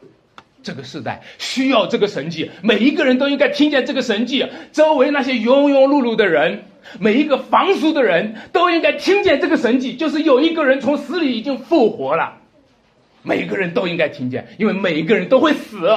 [0.61, 4.45] 这个时代需要这个神迹，每一个人都应该听见这个神迹。
[4.71, 6.65] 周围那些庸庸碌碌的人，
[6.99, 12.41] 每一个防俗的人都应该听见这个神迹，就是有一个人从死里已经复活了。
[13.27, 15.89] 每个人都应该听见，因为每一个人都会死，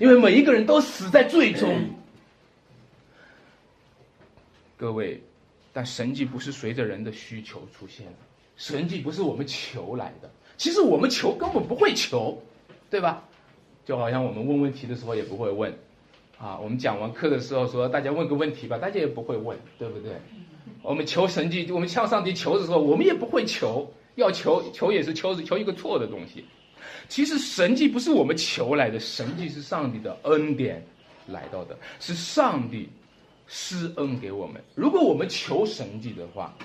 [0.00, 1.90] 因为每一个人都死在最终。
[4.78, 5.22] 各位，
[5.74, 8.12] 但神迹不是随着人的需求出现的，
[8.56, 10.30] 神迹不是我们求来的。
[10.56, 12.42] 其实我们求根本不会求，
[12.88, 13.22] 对吧？
[13.84, 15.70] 就好像我们问问题的时候也不会问，
[16.38, 20.12] 啊，我们讲完课的时候说大家问个问题吧，大家也不会问，对不对？
[20.80, 23.92] 我们求神迹，我们向上帝求的时候，我们也不会求。
[24.16, 26.44] 要求求也是求求一个错的东西，
[27.08, 30.84] 其实神迹不是我们求来的，神迹是上帝的恩典
[31.26, 32.88] 来到的，是上帝
[33.46, 34.62] 施恩给我们。
[34.74, 36.56] 如果我们求神迹的话，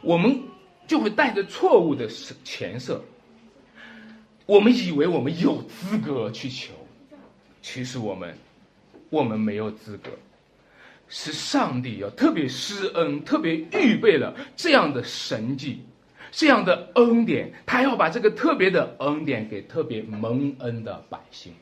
[0.00, 0.40] 我们
[0.86, 2.08] 就会带着错误的
[2.44, 3.02] 前设，
[4.46, 6.72] 我们以为我们有资格去求，
[7.60, 8.36] 其实我们
[9.10, 10.10] 我们没有资格，
[11.08, 15.80] 是上帝要特别施恩，特别预备了这样的神迹。
[16.30, 21.52] 这样的恩典，他要把这个特别的恩典给特别蒙恩的百姓。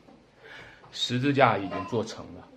[0.91, 2.47] 十字架已经做成了，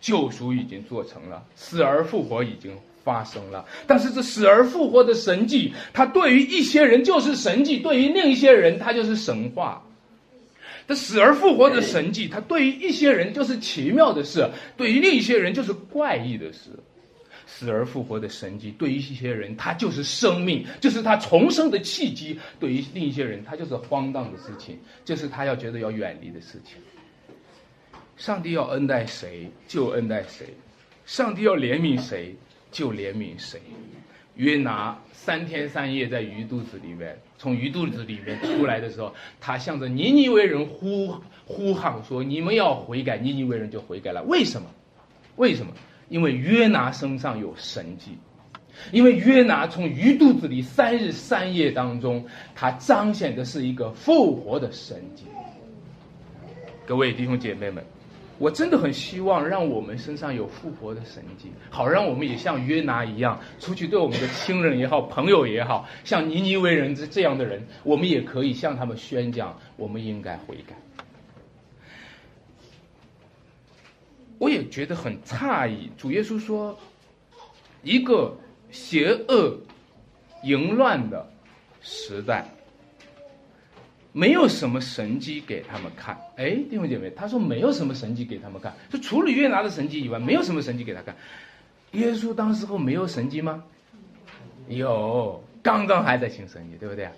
[0.00, 3.64] 救赎已经做成了，死而复活已经发生了。
[3.86, 9.80] 但是这死而复活的神迹，它对于一些人就是神迹，对于另一些人它就是神话。
[10.86, 16.70] 这死而复活的神迹，它对于一些人就是奇妙的事，对于另一些人就是怪异的事。
[17.46, 26.76] 死而复活的神迹，对于一些人，他就是生命，就是他重生的契机；对于另一些人，他就是荒诞的事情，就是他要觉得要远离的事情。
[28.16, 30.46] 上帝要恩待谁就恩待谁，
[31.04, 32.34] 上帝要怜悯谁
[32.70, 33.60] 就怜悯谁。
[34.36, 44.22] 约拿三天三夜在鱼肚子里面，从鱼肚子里面出来的时候，他向着尼尼微人呼呼喊说：“你们要悔改。”尼尼微人就悔改了。
[44.24, 44.68] 为什么？
[45.36, 45.72] 为什么？
[46.08, 48.18] 因为约拿身上有神迹，
[48.92, 52.24] 因为约拿从鱼肚子里三日三夜当中，
[52.54, 55.24] 他彰显的是一个复活的神迹。
[56.86, 57.82] 各位弟兄姐妹们，
[58.38, 70.74] 我真的很希望让我们身上有复活的神迹，好让我们也像约拿一样，出去对我们的亲人也好、朋友也好，像尼尼微人这这样的人，我们也可以向他们宣讲，我们应该悔改。
[74.44, 76.78] 我也觉得很诧异，主耶稣说，
[77.82, 78.36] 一个
[78.70, 79.56] 邪恶、
[80.42, 81.26] 淫乱的
[81.80, 82.46] 时代，
[84.12, 86.18] 没有什么神迹给他们看。
[86.36, 91.16] 哎，弟兄姐妹，他说没有什么神迹给他们看，就除了约拿的神迹以外，没有什么神迹给他看。
[91.92, 93.64] 耶稣当时候没有神迹吗？
[94.68, 97.08] 有，刚刚还在行神迹，对不对？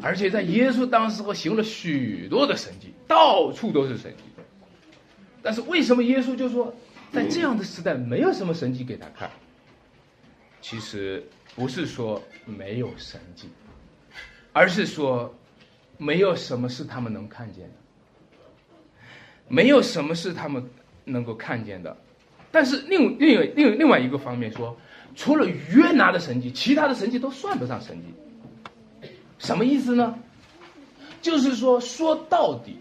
[0.00, 4.22] 而且在耶稣当时候行了许多的神迹，到处都是神迹。
[5.42, 6.74] 但是为什么耶稣就说，
[7.12, 9.30] 在这样的时代没有什么神迹给他看？
[10.60, 13.48] 其实不是说没有神迹，
[14.52, 15.34] 而是说
[15.96, 19.08] 没有什么是他们能看见的，
[19.48, 20.62] 没有什么是他们
[21.04, 21.96] 能够看见的。
[22.52, 24.76] 但是另另另另外一个方面说，
[25.16, 29.08] 除了约拿的神迹，其他的神迹都算不上神迹。
[29.38, 30.18] 什么意思呢？
[31.22, 32.76] 就是说，说到底，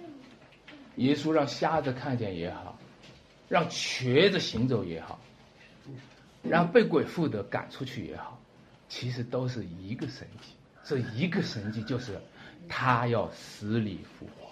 [0.99, 2.77] 耶稣让瞎子看见也好，
[3.47, 5.17] 让瘸子行走也好，
[6.43, 8.37] 让被鬼附的赶出去也好，
[8.89, 10.49] 其实都是一个神迹。
[10.83, 12.19] 这一个神迹就是
[12.67, 14.49] 他要死里复活。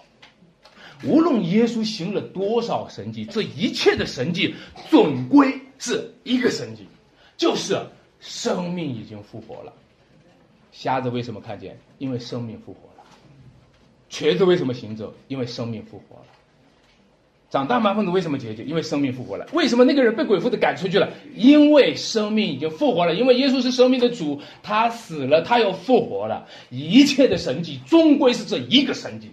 [1.06, 4.54] 无论耶稣行了多少神迹，这一切的神迹
[4.88, 6.88] 总归是一个神迹，
[7.36, 7.78] 就是
[8.20, 9.72] 生命已经复活了。
[10.72, 11.78] 瞎子为什么看见？
[11.98, 13.04] 因为生命复活了。
[14.08, 15.12] 瘸子为什么行走？
[15.28, 16.26] 因为生命复活了。
[17.50, 18.62] 长大麻风的为什么解决？
[18.64, 19.46] 因为生命复活了。
[19.52, 21.10] 为什么那个人被鬼附的赶出去了？
[21.34, 23.14] 因为生命已经复活了。
[23.14, 26.46] 因为耶稣是生命的主，他死了，他又复活了。
[26.68, 29.30] 一切的神迹终归是这一个神迹。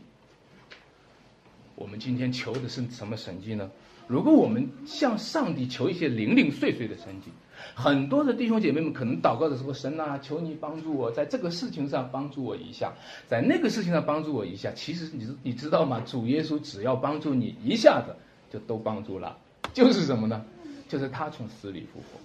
[1.75, 3.69] 我们今天求的是什么神迹呢？
[4.07, 7.31] 如果我们向上帝求一些零零碎碎的神迹，
[7.73, 12.93] 很多的弟兄姐妹们可能祷告的时候，神啊，求你帮助我，在这个事情上帮助我一下，
[13.27, 14.71] 在那个事情上帮助我一下。
[14.73, 16.01] 其实你你知道吗？
[16.05, 18.15] 主耶稣只要帮助你一下子，
[18.51, 19.37] 就都帮助了。
[19.73, 20.45] 就是什么呢？
[20.87, 22.19] 就是他从死里复活，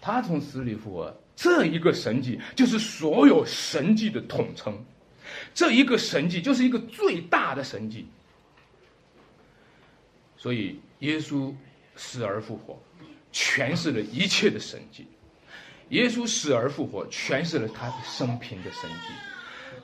[0.00, 4.78] 他从死里复活，这一个神迹就是所有神迹的统称，
[5.54, 8.06] 这一个神迹就是一个最大的神迹。
[10.36, 11.50] 所以，耶稣
[11.96, 12.78] 死而复活，
[13.34, 15.04] 诠释了一切的神迹。
[15.90, 19.08] 耶稣死而复活，诠释了他生平的神迹，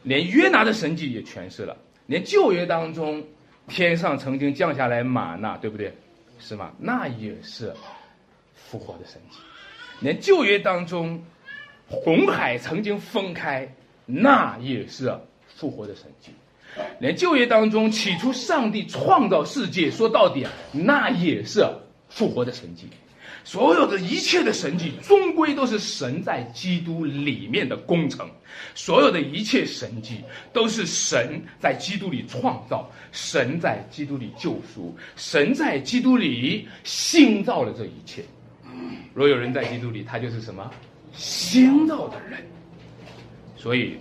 [0.04, 1.76] 连约拿的神迹也诠释了。
[2.06, 3.22] 连旧约当中，
[3.68, 5.92] 天上曾经降下来玛纳，对不对？
[6.38, 6.72] 是吗？
[6.78, 7.74] 那也是
[8.54, 9.36] 复活的神迹。
[10.00, 11.22] 连旧约当中，
[11.86, 13.70] 红海曾经分开，
[14.06, 15.14] 那也是
[15.54, 16.30] 复活的神迹。
[16.98, 21.62] 连旧约当中，起初上帝创造世界，说到底啊，那也是
[22.08, 22.88] 复活的神迹。
[23.44, 28.28] 所有的一切的神迹，终归都是神在基督里面的工程。
[28.74, 30.22] 所有的一切神迹，
[30.52, 38.24] 都是神在基督里创造，神在基督里救赎，神在基督里新造了这一切。
[39.14, 40.70] 若有人在基督里，他就是什么
[41.12, 42.44] 新造的人。
[43.56, 43.96] 所以。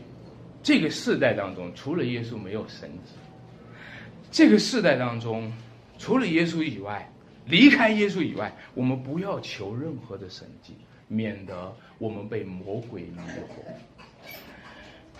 [0.62, 3.14] 这个世代当中，除了耶稣没有神迹。
[4.30, 5.52] 这个世代当中，
[5.98, 7.10] 除了耶稣以外，
[7.50, 10.76] 离开耶稣以外，我们不要求任何的神迹，
[11.08, 14.38] 免得我们被魔鬼迷惑。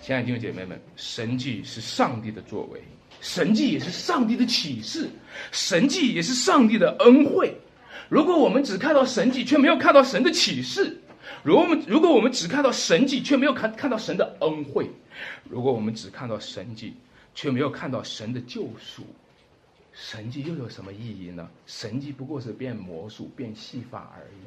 [0.00, 2.80] 亲爱的弟兄姐妹们，神迹是上帝的作为，
[3.20, 5.10] 神迹也是上帝的启示，
[5.50, 7.52] 神迹也是上帝的恩惠。
[8.08, 10.84] 如果我们只看到神迹，却没有看到神的启示；
[11.42, 14.88] 如果我们如果我们只看到神迹，却没有看看到神的恩惠。
[15.48, 16.94] 如果我们只看到神迹，
[17.34, 19.02] 却没有看到神的救赎，
[20.02, 21.46] 神迹又有什么意义呢？
[21.66, 24.40] 神迹不过是变魔术、变戏法而已。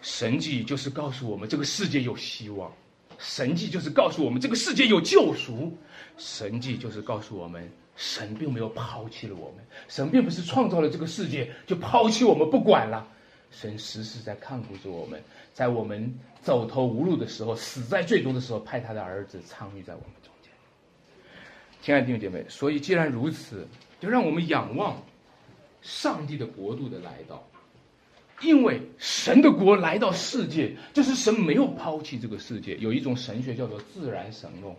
[0.00, 2.72] 神迹就是告诉我们这个世界有希望，
[3.18, 5.76] 神迹就是告诉我们这个世界有救赎，
[6.16, 13.06] 神迹就是告诉我们神并没有抛弃了我们，神并不是创造了这个世界就抛弃我们不管了。
[13.50, 20.50] 神时时在看顾着我们，在我们走投无路的时候、死在最终的时候，派他的儿子参与在我们中间。
[21.82, 23.68] 亲爱的弟兄姐妹，所以既然如此，
[24.08, 25.02] 让我们仰望
[25.82, 27.46] 上帝的国度的来到，
[28.42, 32.76] 因为神的国来到世界，就是神没有抛弃这个世界。
[32.76, 34.74] 有一种神学叫做自然神论，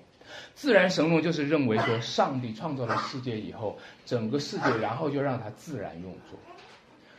[0.54, 6.40] 自然神论就是认为说，上帝创造了世界以后，整个世界然后就让它自然运作。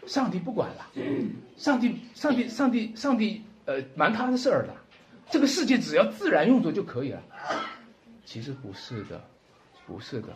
[0.06, 0.90] 上帝不管了，
[1.56, 4.74] 上帝，上帝，上帝，上帝，呃，瞒他的事儿的，
[5.30, 7.22] 这个世界只要自然运作就可以了。
[8.24, 9.22] 其实不是的，
[9.86, 10.28] 不是的，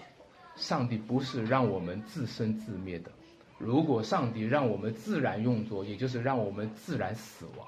[0.56, 3.10] 上帝不是让我们自生自灭的。
[3.58, 7.66] 如果上帝让我们自然运作，也就是让我们自然死亡。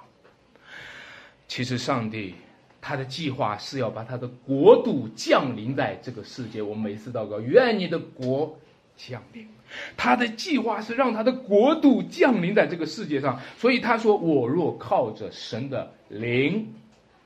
[1.46, 2.34] 其实上帝
[2.80, 6.60] 他的计划是要把他的国度降临在这个世界。
[6.60, 8.58] 我们每次祷告，愿你的国
[8.96, 9.48] 降临。
[9.96, 16.72] 他的计划是让他的国度降临在这个世界上，所以他说：“我若靠着神的灵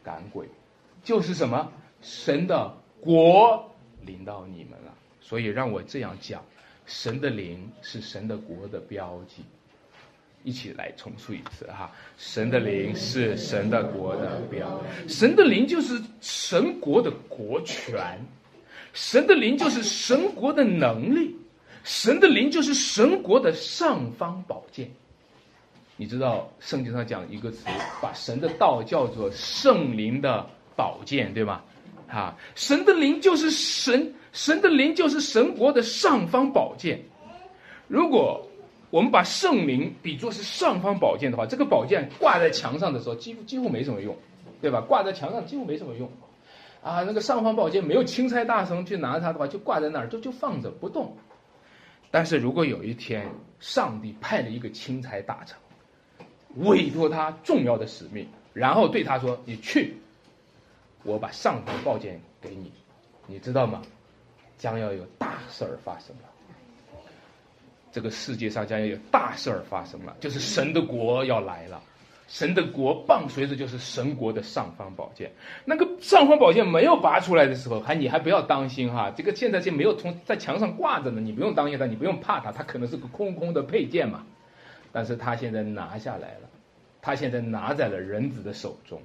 [0.03, 0.47] 赶鬼，
[1.03, 1.71] 就是什么？
[2.01, 3.71] 神的国
[4.07, 4.95] 临到你们了。
[5.29, 6.43] 所以让我这样讲：
[6.87, 9.43] 神的灵是神的国的标记。
[10.45, 18.19] 一起来重述一次哈，神的灵是神的国的标，神的灵就是神国的国权，
[18.95, 21.37] 神的灵就是神国的能力，
[21.85, 24.89] 神的灵就是神国的尚方宝剑。
[25.97, 27.67] 你知道圣经上讲一个词，
[28.01, 31.63] 把神的道叫做圣灵的宝剑，对吗？
[32.09, 37.03] 啊，神的灵就是神，神的灵就是神国的尚方宝剑。
[37.87, 38.47] 如果
[38.91, 44.17] 我们把圣灵比作是尚方宝剑的话，这个宝剑挂在墙上的时候，几乎几乎没什么用，
[44.61, 44.81] 对吧？
[44.81, 46.11] 挂在墙上几乎没什么用，
[46.83, 51.17] 啊，那个尚方宝剑没有钦差大臣去拿它的话，就挂在那儿，就就放着不动。
[52.11, 55.59] 但是如果有一天上帝派了一个钦差大臣，
[56.67, 59.99] 委托他重要的使命，然后对他说：“你去，
[61.03, 62.73] 我把尚方宝剑给你，
[63.27, 63.83] 你知道吗？
[64.59, 66.25] 将要有大事儿发生了。”
[67.91, 71.83] 这个世界上将要有大事儿发生了，就是神的国要来了，
[72.29, 75.33] 神的国伴随着就是神国的尚方宝剑。
[75.65, 84.23] 那个尚方宝剑没有拔出来的时候，还你还不要当心哈，这个现在就没有从在墙上挂着呢，你不用担心它，你不用怕它，它可能是个空空的配件嘛。
[84.93, 86.49] 但是他现在拿下来了，
[87.01, 89.01] 他现在拿在了人子的手中，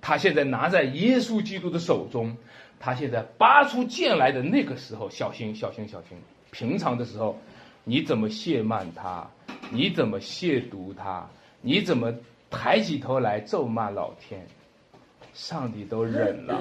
[0.00, 2.36] 他现在拿在耶稣基督的手中，
[2.80, 6.16] 他现在拔出剑来的那个时候，小心小心小心，
[6.50, 7.38] 平常的时候。
[7.84, 9.26] 你怎么亵慢他？
[9.70, 11.26] 你怎么亵渎他？
[11.62, 12.12] 你怎么
[12.50, 14.46] 抬起头来咒骂老天？
[15.32, 16.60] 上帝都忍了，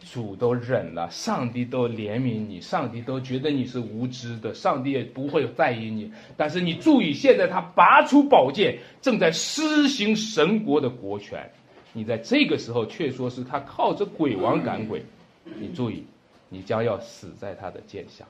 [0.00, 6.10] 主都忍了，上帝都怜悯你，上帝都觉得你是无知的，上帝也不会在意你。
[6.36, 11.48] 但是你注意，现在他拔出宝剑，正在施行神国的国权。
[11.92, 15.04] 你在这个时候却说是他靠着鬼王赶鬼，
[15.44, 16.06] 你注意，
[16.48, 18.24] 你将要死在他的剑下。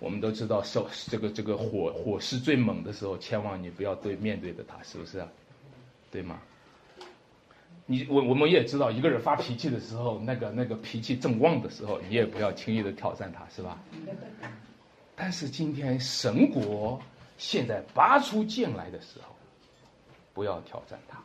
[0.00, 5.28] 我们都知道，受这个这个火火势最猛的时候，千万你不要对面对着他，是不是啊？
[6.10, 6.40] 对吗？
[7.86, 13.82] 你我我们也知道，一个人发脾气的时候，那个那个脾气正旺的时候，你也不要轻易的挑战他，是吧？
[15.14, 17.00] 但是今天神国
[17.38, 19.34] 现在拔出剑来的时候，
[20.34, 21.22] 不要挑战他，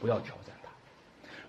[0.00, 0.55] 不要挑战。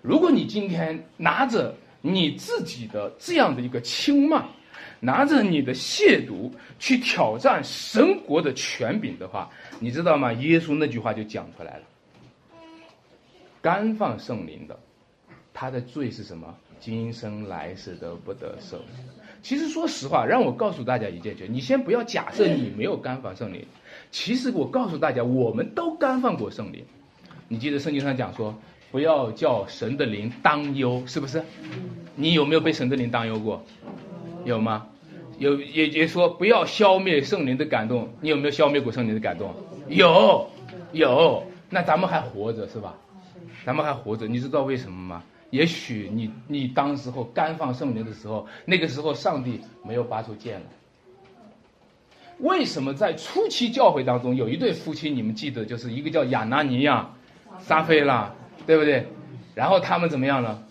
[0.02, 4.46] 如果你今天拿着你自己的这样的一个轻慢，
[5.00, 10.32] 拿着你的亵渎去挑战神国的权柄的话，你知道吗？
[10.34, 11.82] 耶稣那句话就讲出来了：
[13.60, 14.78] 干放圣灵的，
[15.52, 16.54] 他的罪是什么？
[16.80, 18.80] 今生来世都不得受。
[19.42, 23.64] 其实说实话，让我告诉大家一件事：你先不要假设你没有干放圣灵。
[24.10, 26.84] 其实我告诉大家，我们都干放过圣灵。
[27.48, 28.56] 你记得圣经上讲说，
[28.90, 31.42] 不要叫神的灵担忧，是不是？
[32.14, 33.62] 你有没有被神的灵担忧过？
[34.44, 34.86] 有吗？
[35.38, 38.08] 有也也说不要消灭圣灵的感动。
[38.20, 39.54] 你有没有消灭过圣灵的感动？
[39.88, 40.48] 有，
[40.92, 41.44] 有。
[41.70, 42.94] 那咱们还活着是吧？
[43.64, 45.22] 咱们还活着，你知道为什么吗？
[45.50, 50.66] 也许你你当时候干放圣灵的时候，那个时候上帝没有拔出剑来。
[52.38, 57.10] 为什么在初期教会当中有一对夫妻，你们记得就是一个叫亚拿尼亚、
[57.58, 58.32] 撒菲拉，
[58.66, 59.06] 对不对？
[59.54, 60.62] 然后他们怎么样呢？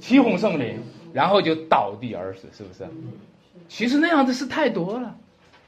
[0.00, 0.78] 起哄圣灵。
[1.14, 2.84] 然后就倒地而死，是不是？
[3.68, 5.14] 其实那样的事太多了，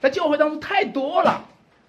[0.01, 1.45] 在教会当中太多了，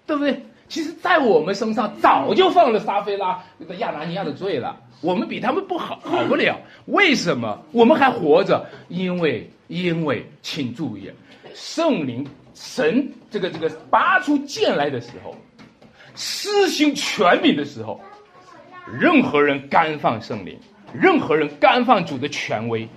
[0.06, 0.40] 对不对？
[0.68, 6.56] 其实，在我们身上早就放了撒菲拉那个亚拿尼亚的罪了，我们比他们不好，好不了。
[6.84, 8.64] 为什么我们还活着？
[8.88, 11.10] 因为，因为，请注意，
[11.52, 12.24] 圣灵
[12.54, 15.34] 神这个这个拔出剑来的时候，
[16.14, 18.00] 施行权柄的时候，
[18.96, 20.58] 任何人干放圣灵，
[20.92, 22.88] 任何人干放主的权威。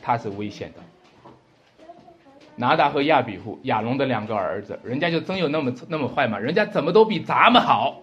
[0.00, 0.82] 他是危险的。
[2.56, 6.38] 拿达和亚比户亚龙的两个儿子，人家就真有那么那么坏吗？
[6.38, 8.00] 人家怎么都比咱们好。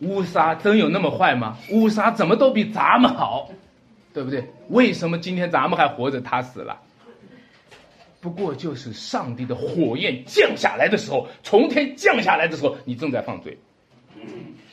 [0.00, 1.56] 乌沙真有那么坏吗？
[1.70, 3.48] 乌沙怎么都比咱们好，
[4.12, 4.44] 对不对？
[4.68, 6.80] 为什么今天咱们还活着，他死了？
[8.20, 13.56] 不过就是上帝的火焰降下来的时候，从天降下来的时候，你正在犯罪。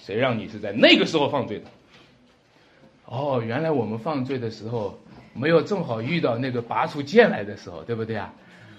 [0.10, 1.66] 谁让你是在那个时候犯罪的？
[3.06, 5.00] 哦，原来我们犯罪的时候。
[5.32, 8.34] 没有正好遇到那个拔出剑来的时候，对不对啊？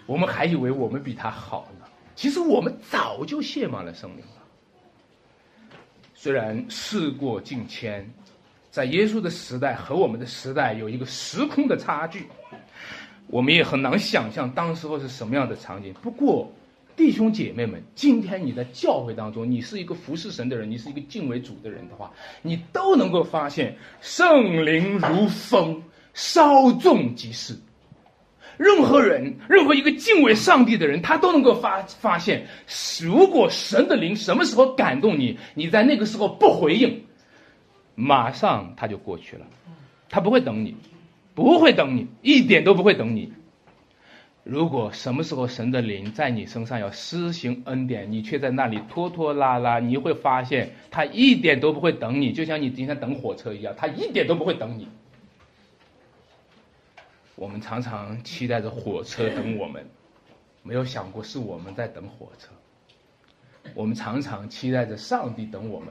[0.04, 1.86] 我们还以为我们比他好呢。
[2.16, 4.42] 其实我们早就亵慢了圣灵了。
[6.12, 8.04] 虽然事过境迁，
[8.68, 12.26] 在耶稣的时代和我们的时代有一个时空的差距，
[13.28, 15.94] 我们也很难想象当时候是什么样的场景。
[16.02, 16.50] 不过，
[17.00, 25.82] 弟兄姐妹们，今天你在教会当中，你是一个服侍神的人，你是一个敬畏主的人的话，你都能够发现圣灵如风。
[26.12, 27.56] 稍纵即逝。
[28.58, 32.46] 任何人，任何一个敬畏上帝的人，他都能够发发现，
[33.02, 37.02] 如果神的灵什么时候感动你，你在那个时候不回应，
[37.94, 39.46] 马上他就过去了，
[40.10, 40.76] 他不会等你，
[41.34, 43.32] 不会等你，一点都不会等你。
[44.50, 54.88] 如果什么时候神的灵在你身上要施行恩典，你却在那里拖拖拉拉，你会发现他一点都不会等你，就像你今天等火车一样，他一点都不会等你。
[57.36, 59.88] 我们常常期待着火车等我们，
[60.64, 62.48] 没有想过是我们在等火车。
[63.74, 65.90] 我们常常期待着上帝等我们，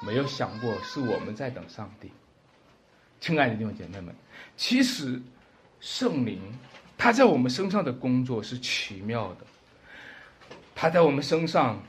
[0.00, 2.10] 没有想过是我们在等上帝。
[3.20, 4.14] 亲爱的弟兄姐妹们，
[4.56, 5.20] 其实
[5.78, 6.40] 圣灵
[6.98, 9.46] 他在我们身上的工作是奇妙的，
[10.74, 11.82] 他在我们身上，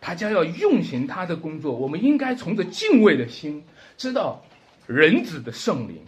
[0.00, 1.72] 他将要运行他的工作。
[1.72, 3.62] 我们应该从着敬畏的心，
[3.96, 4.42] 知道
[4.86, 6.00] 人子的圣灵。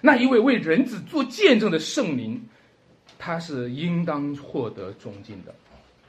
[0.00, 2.40] 那一位为人子做见证的圣灵，
[3.18, 5.54] 他是应当获得尊敬的，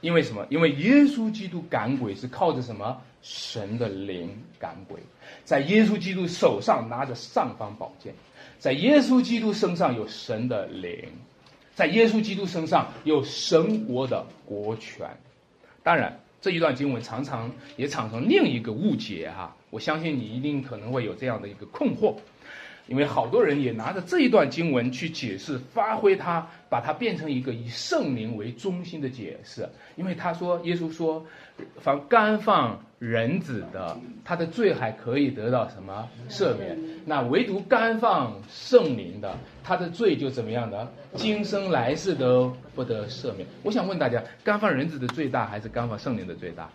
[0.00, 0.46] 因为什么？
[0.50, 3.00] 因为耶稣基督赶鬼是靠着什么？
[3.22, 5.00] 神的灵赶鬼，
[5.44, 8.12] 在耶稣基督手上拿着尚方宝剑，
[8.58, 11.08] 在耶稣基督身上有神的灵，
[11.74, 15.08] 在耶稣基督身上有神国的国权。
[15.82, 22.14] 当然，这一段经文常常也产生另一个误解哈，我相信你一定可能会有这样的一个困惑。
[22.86, 29.66] 因为好多人也拿着这一段经文去解释，发挥它，把它变成一个以圣灵为中心的解释。
[29.96, 31.24] 因为他说，耶稣说，
[31.80, 36.78] 凡干放人子的，他的罪还可以得到什么赦免？
[37.04, 40.90] 那唯独干放圣灵的，他的罪就怎么样的？
[41.14, 43.46] 今生来世都不得赦免。
[43.62, 46.70] 我想问大家，干放人子的最大，还是干放圣灵的最大？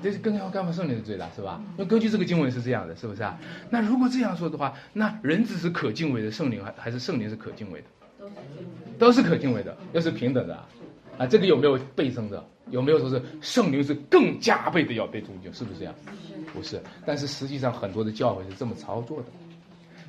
[0.00, 1.60] 这是更要干放圣灵的罪大是吧？
[1.76, 3.36] 那根据这个经文是这样的，是不是啊？
[3.68, 7.86] 那如果这样说的话，那人子是可敬畏的，圣灵还还是圣灵是可敬畏的？
[8.98, 10.68] 都是可敬畏的，又是平等的啊！
[11.18, 12.44] 啊，这个有没有倍增的？
[12.70, 15.52] 有没有说是圣灵是更加倍的要被尊敬？
[15.52, 15.94] 是不是这样？
[16.52, 16.82] 不是。
[17.06, 19.26] 但是实际上很多的教会是这么操作的，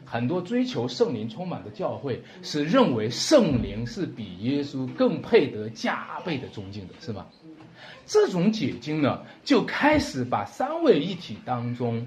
[0.06, 7.26] 很多追求圣灵充满的教会是认为圣灵是比耶稣更配得加倍的尊敬的，是吗？
[8.06, 12.06] 这种解经呢，就开始把三位一体当中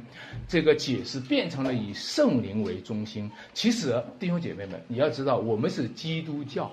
[0.48, 3.30] 这个解释变成了以圣灵为中心。
[3.54, 6.72] 其实，弟兄姐妹们，你要知道，我们是基督教，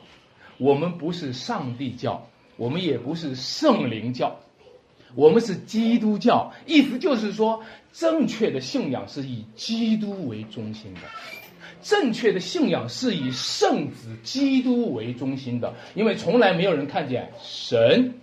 [0.58, 2.28] 我们不是上帝教，
[2.60, 4.36] 我们也不是圣灵教，
[5.16, 6.52] 我们是基督教。
[6.66, 11.00] 意思就是说，正确的信仰是以基督为中心的，
[11.82, 18.14] 正确的信仰是以圣子基督为中心的，因为从来没有人看见神。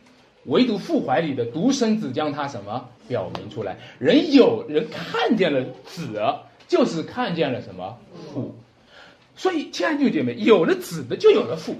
[0.44, 3.78] 唯独父怀里的独生子将他什么表明出来？
[3.98, 6.22] 人有人看见了子，
[6.68, 7.98] 就是看见了什么
[8.32, 8.54] 父。
[9.34, 11.74] 所以，亲爱的弟兄姐妹，有了子的就有了父。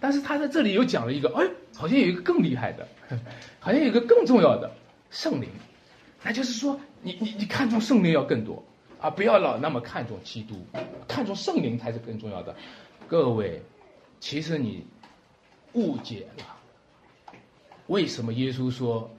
[0.00, 1.44] 但是他在这里又讲了一个，哎，
[1.74, 2.86] 好像有一个更厉害的，
[3.60, 4.70] 好像有一个更重要的
[5.10, 5.48] 圣灵。
[6.22, 8.62] 那就是说，你你你看重圣灵要更多
[9.00, 10.56] 啊，不要老那么看重基督，
[11.06, 12.54] 看重圣灵才是更重要的。
[13.06, 13.62] 各位，
[14.20, 14.84] 其实你
[15.74, 16.44] 误解了。
[17.86, 19.10] 为什么耶稣说，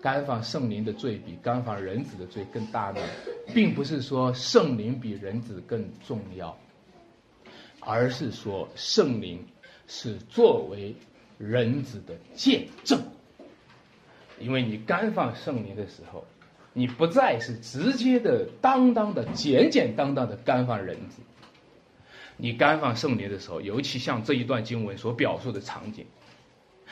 [0.00, 3.00] 干犯圣灵的罪比干犯人子的罪更大呢？
[3.52, 6.56] 并不是说圣灵比人子更重要，
[7.86, 9.44] 而是说圣灵
[9.86, 10.94] 是作为
[11.38, 13.00] 人子的见证。
[14.40, 16.24] 因为你干放圣灵的时候，
[16.72, 21.22] 你不再是直接的、当当的、简简单单的干放人子。
[22.36, 26.04] 你干放圣灵的时候，尤其像这一段经文所表述的场景。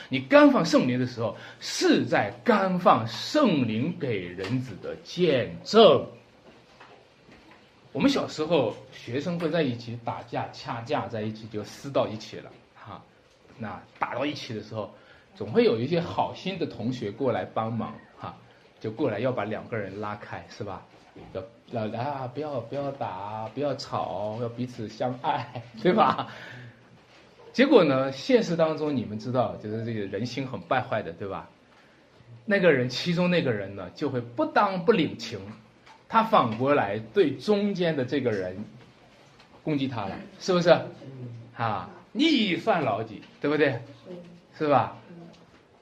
[0.08, 6.06] 你干放圣灵的时候，是在干放圣灵给人子的见证。
[7.92, 13.02] 我们小时候学生会在一起打架掐架，在一起就撕到一起了，哈。
[13.58, 14.90] 那打到一起的时候，
[15.34, 18.34] 总会有一些好心的同学过来帮忙，哈，
[18.80, 20.82] 就过来要把两个人拉开，是吧？
[21.34, 26.28] 要要来啊，不要不要打，不要吵，要彼此相爱，对吧？
[27.52, 28.10] 结果呢？
[28.10, 31.50] 现实当中，你们知道，就是这个人心很败坏的，对吧？
[32.46, 35.38] 那个人，其中那个人呢，就会不当不领情，
[36.12, 38.54] 他反过来对中间的这个人
[39.62, 40.68] 攻击他了，是不是？
[41.56, 43.80] 啊，逆犯老几，对不对？
[44.58, 44.98] 是吧？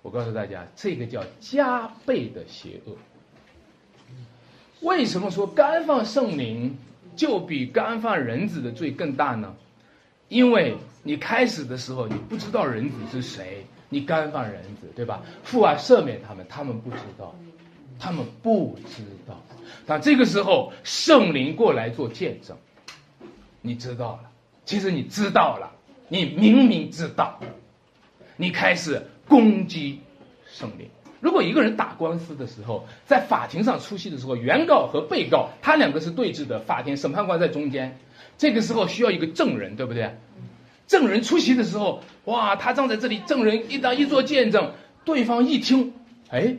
[0.02, 2.96] 我告诉大家，这个叫加倍的邪恶。
[4.82, 6.78] 为什么说干犯圣灵
[7.16, 9.52] 就比干犯人子的罪更大呢？
[10.28, 15.24] 因为你开始的时候你不知道人子是谁，你干犯人子，对吧？
[15.42, 17.34] 父啊，赦免他们，他们不知道，
[17.98, 19.36] 他们不知道。
[19.86, 22.56] 但这个时候圣灵过来做见证，
[23.60, 24.30] 你知道了，
[24.64, 25.70] 其实你知道了，
[26.08, 27.40] 你明明知道，
[28.36, 30.00] 你开始攻击
[30.46, 30.88] 圣灵。
[31.20, 37.98] 如果一个人打官司的时候，在法庭上出席的时候，原告和被告他两个是对峙的，法庭审判官在中间，
[38.38, 40.16] 这个时候需要一个证人，对不对？
[40.86, 44.72] 证人出席的时候，哇，他站在这里，证人一当一做见证，
[45.04, 45.92] 对方一听，
[46.30, 46.56] 哎，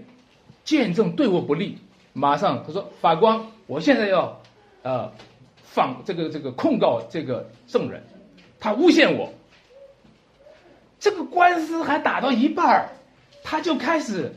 [0.64, 1.80] 见证对我不利，
[2.14, 4.42] 马上他说法官，我现在要，
[4.84, 5.12] 呃，
[5.64, 8.04] 放这个这个控告这个证人，
[8.60, 9.34] 他诬陷我，
[11.00, 12.90] 这个官司还打到一半儿，
[13.44, 14.34] 他就开始。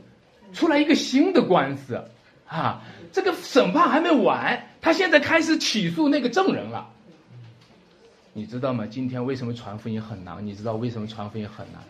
[0.52, 2.00] 出来一个新的官司，
[2.46, 6.88] 啊，这个审判还没完，他现在开始起诉那个证人了。
[8.32, 8.86] 你知道吗？
[8.86, 10.46] 今天为什么传福音很难？
[10.46, 11.82] 你知道为什么传福音很难？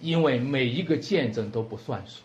[0.00, 2.22] 因为每一个见证都不算数，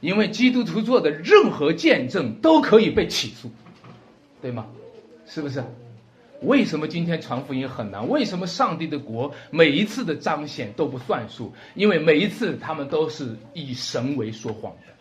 [0.00, 3.50] 因为基督徒做的任何见证都可以被起诉，
[4.40, 4.66] 对吗？
[5.26, 5.64] 是不是？
[6.42, 8.08] 为什么今天传福音很难？
[8.08, 11.54] 为什么上帝的国每一次的彰显都不算数？
[11.76, 14.92] 因为每一次他们都是以神为说谎的。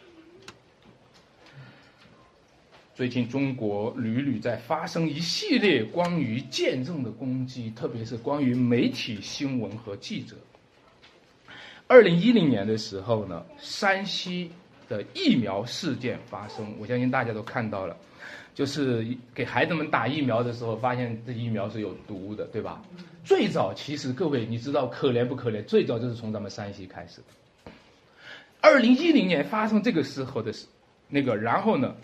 [2.93, 10.35] 最近中国屡屡在发生一系列关于见证的攻击，特别是关于媒体新闻和记者。
[11.87, 14.51] 二零一零年的时候呢，山西
[14.91, 17.95] 的疫苗事件发生，我相信大家都看到了。
[18.53, 22.81] 就是给孩子们打疫苗的时候，发现这疫苗是有毒的，对吧？
[23.23, 25.63] 最早其实各位你知道可怜不可怜？
[25.63, 27.71] 最早就是从咱们山西开始的。
[28.59, 30.67] 二零一零年发生这个时候的事，
[31.07, 31.95] 那个然后呢，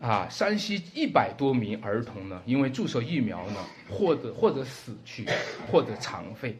[0.00, 3.56] 啊，山西一百多名儿童呢，因为注射疫苗呢，
[3.90, 5.28] 或者或者死去，
[5.70, 6.56] 或者残废。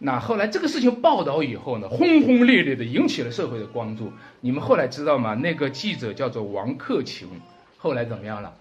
[0.00, 4.12] 那后来这个事情报道以后呢，轰轰烈烈的引起了社会的关注。
[4.40, 5.34] 你们后来知道吗？
[5.34, 7.28] 那个记者叫做王克勤，
[7.76, 8.54] 后来怎么样了？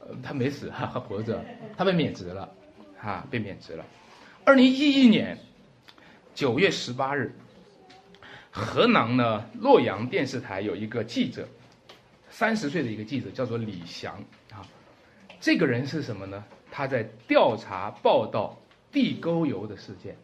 [0.00, 1.42] 呃，他没死哈，还活着，
[1.78, 2.46] 他被免职了，
[2.98, 3.82] 哈，被免职了。
[4.44, 5.38] 二零一一年
[6.34, 7.34] 九月十八日，
[8.50, 11.48] 河南呢洛阳电视台有一个记者，
[12.28, 14.22] 三十岁的一个记者叫做李翔
[14.52, 14.60] 啊。
[15.40, 16.44] 这个人是什么呢？
[16.70, 18.58] 他在调查报道
[18.92, 20.14] 地沟油的事件。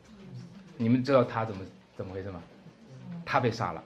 [0.81, 1.63] 你们知道他怎么
[1.95, 2.43] 怎么回事吗？
[3.27, 3.85] 他被杀了，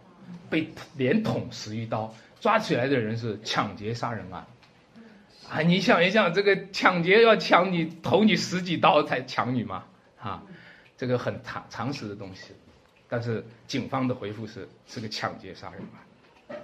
[0.48, 4.46] 被连捅十余刀，抓起来的人是抢劫杀人案，
[5.50, 9.84] 啊，你想一想，这个抢劫要抢你，捅你十几刀才抢你吗？
[10.20, 10.44] 啊，
[10.96, 12.52] 这个很常常识的东西，
[13.08, 15.82] 但是警方的回复是是个抢劫杀人
[16.48, 16.56] 案，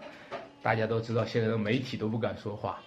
[0.62, 2.80] 大家都知道，现在的媒体都不敢说话，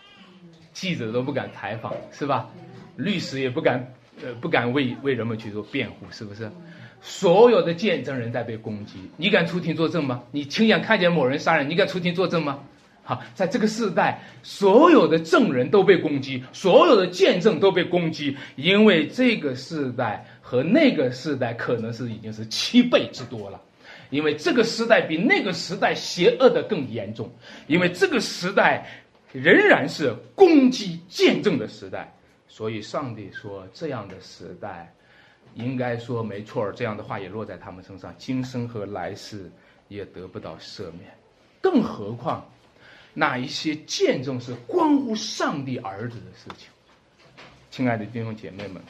[0.71, 2.49] 记者都不敢采访，是吧？
[2.95, 6.49] 律师也不敢呃不敢为为人们去做辩护，是不是？
[7.05, 10.23] 所有的见证人在被攻击，你敢出庭作证吗？
[10.31, 12.57] 你亲眼看见某人杀人，你敢出庭作证吗？
[13.03, 23.59] 好，在这个时代，所有的证人都被攻击，所有的见证都被攻击，因为这个时代和那个时代可能是已经是七倍之多了，
[24.09, 27.29] 因为这个时代比那个时代邪恶的更严重，
[27.67, 28.87] 因为这个时代
[29.33, 32.09] 仍然是攻击见证的时代，
[32.47, 34.89] 所以上帝说这样的时代。
[35.55, 39.51] 应该说没错这样的话也落在他们身上，今生和来世
[39.87, 41.15] 也得不到赦免，
[41.61, 42.45] 更何况
[43.13, 46.69] 那一些见证是关乎上帝儿子的事情。
[47.69, 48.81] 亲爱的弟兄姐妹们，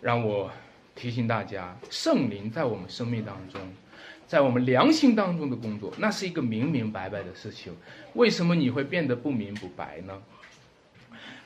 [0.00, 0.50] 让我
[0.94, 3.60] 提醒大家，圣灵在我们生命当中，
[4.26, 7.74] 在我们良心当中的工作，那是一个明明白白的事情。
[8.14, 10.20] 为什么你会变得不明不白呢？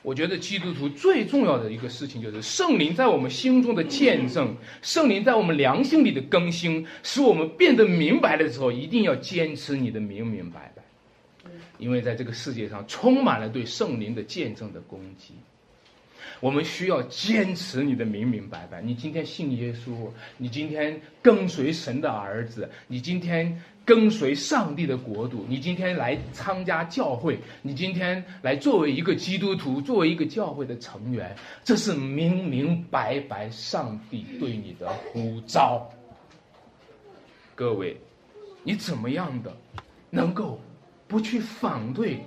[0.03, 10.83] 我觉得基督徒最重要的一个事情就是圣灵在我们心中的见证，圣灵在我们良心里的更新，使我们变得明白的时候，一定要坚持你的明明白白，
[11.77, 15.35] 因为在这个世界上充满了对圣灵的见证的攻击。
[16.39, 18.81] 我们需要坚持你的明明白白。
[18.81, 35.89] 你今天信耶稣，你今天跟随神的儿子，你今天跟随上帝的国度，你今天来参加教会，你今天来作为一个基督徒，作为一个教会的成员，这是明明白白上帝对你的呼召。
[37.55, 37.97] 各位，
[38.63, 39.55] 你怎么样的
[40.09, 40.59] 能够
[41.07, 42.19] 不去反对？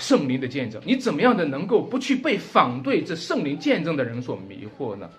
[0.00, 5.10] 圣灵的见证，你怎么样的能够不去被反对这圣灵见证的人所迷惑呢？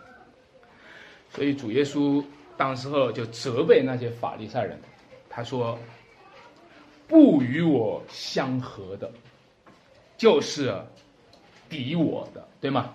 [1.29, 2.21] 所以主耶稣
[2.57, 4.77] 当时候就责备那些法利赛人，
[5.29, 5.77] 他说
[7.07, 9.09] ：“不与我相合的，
[10.17, 10.75] 就是
[11.69, 12.93] 敌我的，对吗？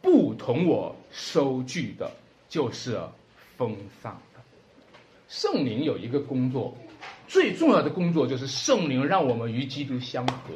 [0.00, 2.10] 不同我收据的，
[2.48, 2.98] 就是
[3.58, 4.40] 分散的。
[5.28, 6.74] 圣灵有一个工作，
[7.26, 10.54] 最重要的工作就是圣灵让我们与基督相合。”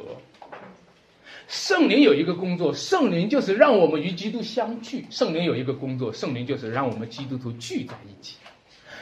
[1.47, 5.05] 圣灵有一个工作，圣灵就是让我们与基督相聚。
[5.09, 8.37] 圣灵有一个工作，圣灵就是让我们基督徒聚在一起。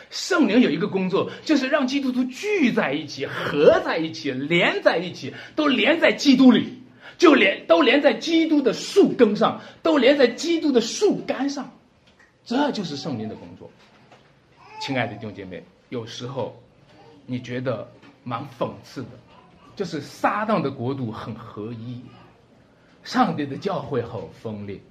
[0.09, 6.81] 圣灵有一个工作，就是让基督徒聚在一起，合在一起，连在一起，都连在基督里，
[7.17, 11.71] 就连都连在基督的树根上，都连在基督的树干上。
[12.45, 13.71] 这就是圣灵的工作。
[14.81, 16.61] 亲爱的弟兄姐妹，有时候
[17.25, 17.89] 你觉得
[18.23, 19.09] 蛮讽刺的，
[19.75, 22.01] 就是撒旦的国度很合一。
[23.03, 24.81] 上帝的教会很锋利，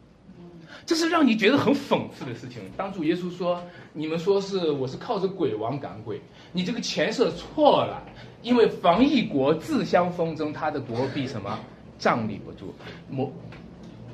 [0.85, 2.63] 这是让你觉得很讽刺的事情。
[2.77, 6.21] 当主耶稣说：“你们说是我是靠着鬼王赶鬼，
[6.53, 8.03] 你这个前设错了，
[8.43, 11.59] 因为防疫国自相纷争，他的国必什么
[11.99, 12.75] 站立不住。
[13.09, 13.33] 魔，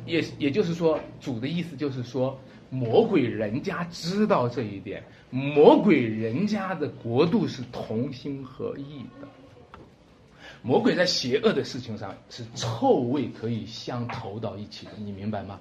[0.07, 2.39] 也也就是说，主的意思就是说，
[2.71, 9.27] 魔鬼人家知道这一点，魔鬼人家的国度是同心合意的。”
[10.69, 15.59] 魔鬼在邪恶的事情上是臭味可以相投到一起的，你明白吗？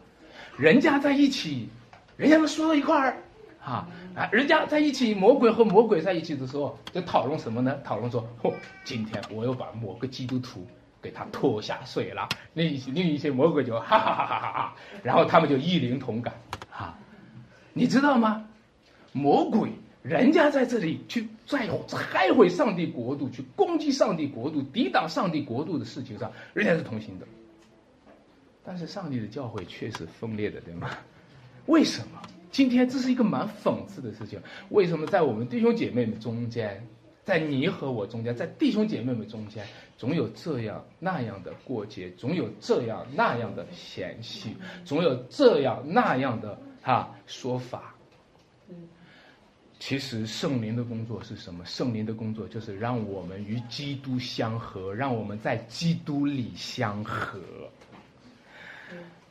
[0.58, 1.70] 人家在一起，
[2.18, 3.18] 人家能说到一块儿，
[3.64, 4.28] 啊啊！
[4.34, 7.80] 人家在一起，魔鬼和魔鬼在一起的时候，就讨论什么呢？
[7.86, 8.54] 讨论说，嚯，
[8.84, 10.68] 今天我又把某个基督徒
[11.02, 12.28] 给他拖下水了。
[12.54, 16.34] 另一些另一些魔鬼就哈哈哈哈哈哈，然后他们就一灵同感，
[16.70, 17.00] 啊，
[17.72, 18.46] 你知道吗？
[19.14, 19.72] 魔鬼。
[20.04, 27.28] 人家在这里去在拆毁上帝国度，去攻击上帝国度，抵挡上帝国度的事情上，人家是同心的。
[28.64, 30.90] 但是上帝的教会却是分裂的，对吗？
[31.66, 32.22] 为什么？
[32.52, 34.42] 今天这是一个蛮讽刺的事情。
[34.70, 36.82] 为什么在我们弟兄姐妹们中间，
[37.26, 39.66] 在你和我中间，在弟兄姐妹们中间，
[39.98, 47.94] 总有这样那样的过节，总有这样那样的嫌隙，总有这样那样的哈说法。
[49.80, 51.64] 其实圣灵的工作是什么？
[51.66, 57.40] 圣灵的工作就是让我们与基督相合，让我们在基督里相合。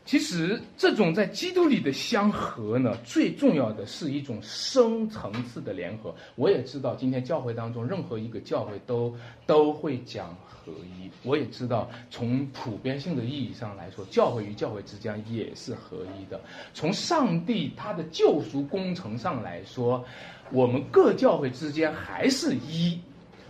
[0.05, 6.15] 其实这种在基督里的相合呢，最重要的是一种深层次的联合。
[6.37, 9.13] 我也知道，今天教会当中任何一个教会都
[9.47, 11.11] 都会讲合一。
[11.25, 16.41] 我也知道，从普遍性的意义上来说，教会与教会之间也是合一的。
[16.73, 20.05] 从上帝他的救赎工程上来说，
[20.51, 22.99] 我们各教会之间还是一，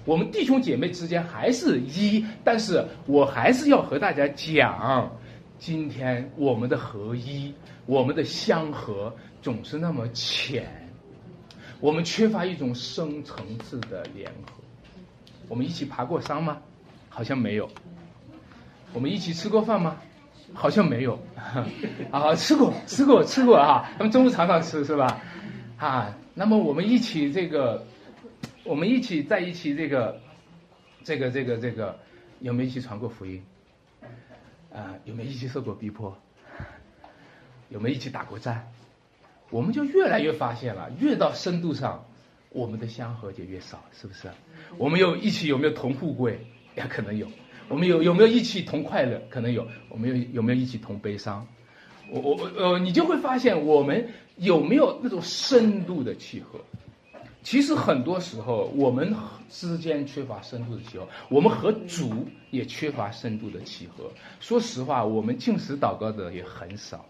[0.05, 2.25] 我们弟兄姐妹之间还是一。
[2.43, 5.11] 但是我还是要和大家讲。
[5.59, 7.53] 今天我们的合一，
[7.87, 10.69] 我们的相合总是那么浅，
[11.81, 14.63] 我们缺乏一种深层次的联合。
[15.49, 16.59] 我们一起爬过山吗？
[17.09, 17.69] 好像没有。
[18.93, 19.97] 我们一起吃过饭吗？
[20.53, 21.19] 好像没有。
[22.13, 23.91] 啊，吃过，吃过，吃过啊！
[23.97, 25.21] 他们中午常常吃是吧？
[25.79, 27.87] 啊，那么我们一起这个，
[28.63, 30.21] 我们一起在一起这个，
[31.03, 31.99] 这个这个这个，
[32.41, 33.43] 有没有一起传过福音？
[34.71, 36.15] 啊，有没有一起受过逼迫？
[37.71, 38.71] 有没有一起打过战？
[39.49, 42.05] 我们就越来越发现了，越到深度上，
[42.51, 44.29] 我们的相合就越少，是不是？
[44.77, 46.47] 我们有一起有没有同富贵？
[46.77, 47.27] 也可能有。
[47.71, 49.23] 我们有有没有一起同快乐？
[49.31, 49.67] 可能有。
[49.89, 51.47] 我们有有没有一起同悲伤？
[52.11, 56.59] 我我呃，你就会发现我们有没有那种深度的契合？
[57.43, 59.15] 其实很多时候，我们
[59.49, 64.11] 之间缺乏深度的契合，我们和主也缺乏深度的契合。
[64.41, 67.05] 说实话，我们进食祷告的也很少，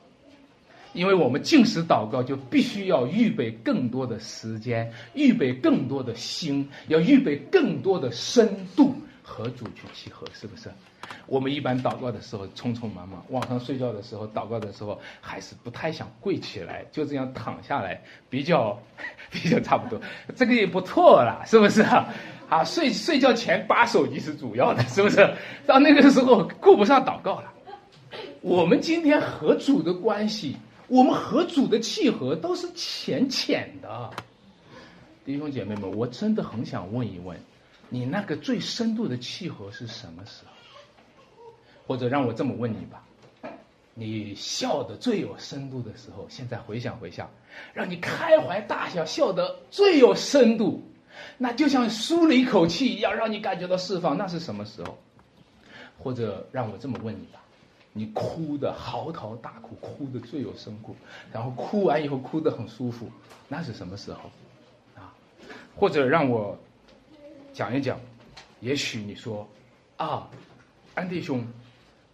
[0.93, 8.95] 因为我们进食祷告就必须要预备更多的时间，预备更多的心，要预备更多的深度
[9.27, 10.71] 和主去契合，是不是？
[11.27, 18.01] 我们一般祷告的时候匆匆忙忙，晚上睡觉的时候祷告的时候还是不太想跪起来，就这样躺下来，
[18.31, 18.81] 比较
[19.31, 20.01] 比较差不多，
[20.37, 22.09] 这个也不错了，是不是啊？
[22.49, 25.29] 啊，睡睡觉前扒手机是主要的，是不是？
[25.67, 27.53] 到那个时候顾不上祷告了。
[28.41, 30.57] 我们今天和主的关系，
[30.87, 34.11] 我们和主的契合都是浅浅的。
[35.25, 37.37] 弟兄姐妹们，我真的很想问一问，
[37.89, 40.53] 你那个最深度的契合是什么时候？
[41.87, 43.05] 或者让我这么问你吧，
[43.95, 47.31] 你笑的最有深度的时候，现在回想回想，
[47.73, 50.83] 让你开怀大笑，笑得最有深度，
[51.39, 54.99] 那就像舒了一口气一样，让你感觉到释放，那是什么时候？
[55.99, 57.41] 或者让我这么问你吧，
[57.93, 60.97] 你哭的嚎啕大哭，哭的最有深度，
[61.33, 63.09] 然后哭完以后哭得很舒服，
[63.47, 64.31] 那是什么时候？
[64.97, 65.15] 啊？
[65.77, 66.59] 或者让我
[67.57, 67.99] 讲一讲，
[68.61, 69.49] 也许你说
[69.97, 70.29] 啊，
[70.95, 71.43] 安弟兄。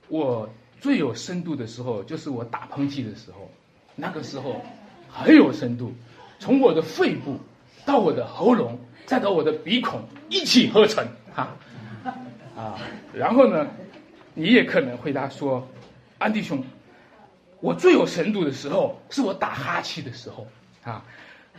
[0.06, 0.48] 我
[0.80, 3.50] 最有深度的时候，就是我打喷嚏的时候，
[3.96, 4.62] 那个时候
[5.08, 5.92] 很有深度，
[6.38, 7.40] 从我的肺部
[7.84, 11.56] 到我的喉咙，再到我的鼻孔一气呵成，哈，
[12.56, 12.78] 啊，
[13.12, 13.66] 然后呢，
[14.34, 15.66] 你也可能回答说
[16.18, 16.62] ：“安弟兄，
[17.58, 20.46] 我最有深度的时候是我打哈欠的时候。
[20.84, 21.04] 啊，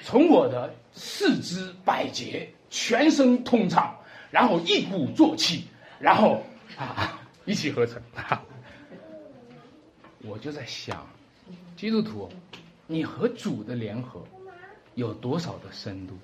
[0.02, 3.96] 从我的四肢百节、全身通畅，
[4.32, 5.64] 然后一鼓作气，
[6.00, 6.42] 然后
[6.76, 8.02] 啊一气呵成。
[10.26, 11.08] ”我就在想，
[11.78, 12.28] 基督徒，
[12.88, 14.24] 你和主的联合
[14.96, 16.18] 有多少的深度？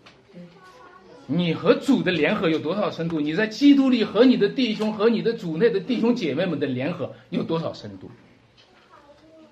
[1.28, 3.22] 你和主的联合有多少深度？
[3.22, 8.10] 你在基督里和你的弟兄和你的主内的弟兄姐妹们的联合有多少深度？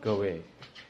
[0.01, 0.41] 各位，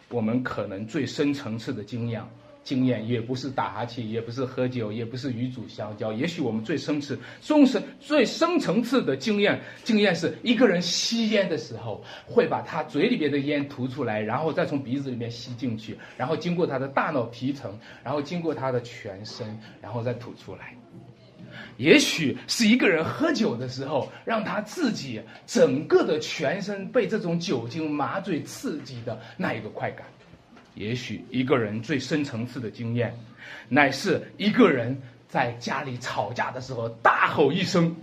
[0.08, 2.24] 我们可能最深层次的经验，
[2.68, 6.12] 经验也不是打哈欠，也不是喝酒，也不是与主相交。
[6.12, 20.76] 也许我们最深次、终深、最深层次的经验，经验是一个人吸烟的时候，会把他嘴里边的烟吐出来，然后再从鼻子里面吸进去，然后经过他的大脑皮层，然后经过他的全身，然后再吐出来。
[21.78, 30.06] 也许是一个人喝酒的时候，让他自己整个的全身被这种酒精麻醉刺激的那一个快感。
[30.78, 33.14] 也许一个人最深层次的经验，
[33.68, 34.96] 乃是一个人
[35.28, 37.96] 在家里吵架的时候大吼一声，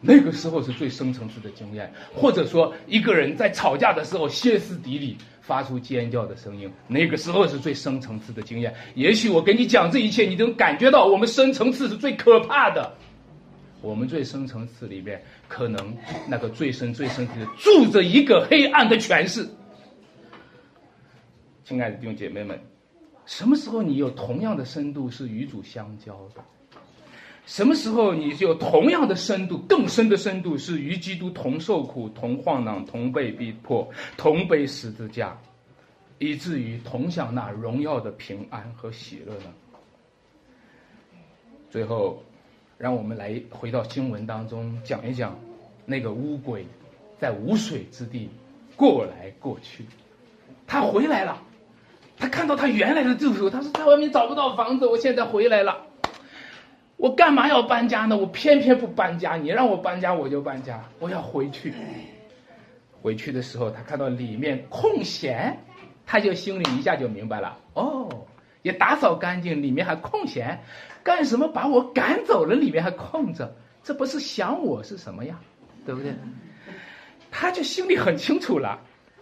[0.00, 1.92] 那个时候是最深层次的经验。
[2.14, 5.16] 或者说，一个人在吵架的时候歇斯底里。
[5.48, 8.70] 发出尖叫的声音，那个时候是最深层次的经验。
[8.94, 12.92] 也许我给你讲这一切，你都感觉到我们深层次是最可怕的。
[13.80, 15.96] 我们最深层次里面，可能
[16.28, 19.48] 那个最深最深的住着一个黑暗的权势。
[21.68, 22.58] 亲爱的弟兄姐妹们，
[23.26, 26.42] 什么时候你有同样的深度是与主相交的？
[27.44, 35.36] 什么时候你有同样的深度、更深的深度，是与基督同受苦、同患难、同被逼迫、同背十字架，
[36.18, 39.52] 以至于同享那荣耀的平安和喜乐呢？
[41.70, 42.22] 最后，
[42.78, 45.38] 让我们来回到经文当中讲一讲，
[45.84, 46.64] 那个乌龟
[47.18, 48.30] 在无水之地
[48.74, 49.84] 过来过去，
[50.66, 51.42] 他回来了，
[52.18, 55.86] 他看到他原来的住处，他说在外面找不到房子，我现在回来了。
[56.96, 58.16] 我干嘛要搬家呢？
[58.16, 59.36] 我偏偏不搬家。
[59.36, 60.82] 你让我搬家，我就搬家。
[60.98, 61.72] 我要回去。
[63.00, 65.56] 回去的时候，他看到里面空闲，
[66.04, 67.56] 他就心里一下就明白了。
[67.74, 68.26] 哦，
[68.62, 70.60] 也打扫干净，里面还空闲，
[71.04, 72.56] 干什么把我赶走了？
[72.56, 73.54] 里面还空着，
[73.84, 75.38] 这不是想我是什么呀？
[75.86, 76.12] 对不对？
[77.30, 78.80] 他就心里很清楚了。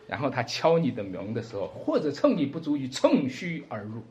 [0.09, 4.03] 然后他敲你的门的时候，或者趁你不注意，趁虚而入。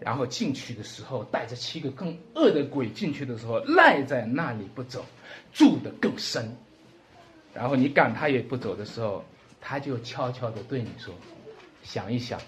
[0.00, 5.04] 然后进去的时候，带着七个更恶的鬼进去的时候，赖在那里不走，
[5.52, 6.56] 住得更深。
[7.52, 9.24] 然后你赶他也不走的时候，
[9.60, 11.12] 他就悄悄地对你说
[11.82, 12.40] ：“想一想，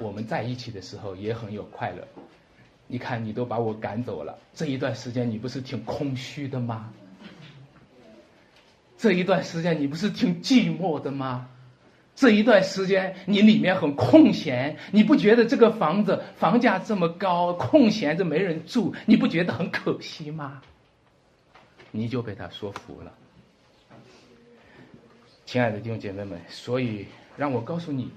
[0.00, 2.06] 我们在一起的时候也很有快乐。
[2.88, 6.92] 你看你都把我赶走了，这一段时间你不是挺空虚的吗？
[9.02, 11.48] 这一段时间你不是挺寂寞的吗？”
[12.14, 20.62] 这一段时间，你里面很空闲，你不觉得这个房子房价这么高，空闲着没人住，你不觉得很可惜吗？
[21.90, 23.12] 你就被他说服了，
[25.46, 26.40] 亲爱的弟兄姐妹们。
[26.48, 28.08] 所以让我告诉你，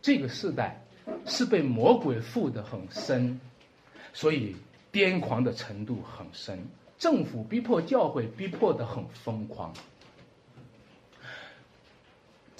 [0.00, 0.82] 这个时代
[1.24, 3.38] 是被魔鬼附的很深，
[4.12, 4.56] 所以
[4.90, 6.58] 癫狂的程度很深，
[6.98, 9.72] 政府逼迫教会逼迫的很疯狂。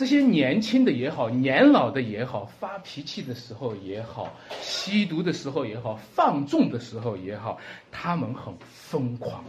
[0.02, 7.56] 这些年轻的也好，年老的也好，发脾气的时候也好，吸毒的时候也好，放纵的时候也好，
[7.92, 9.44] 他们很疯狂。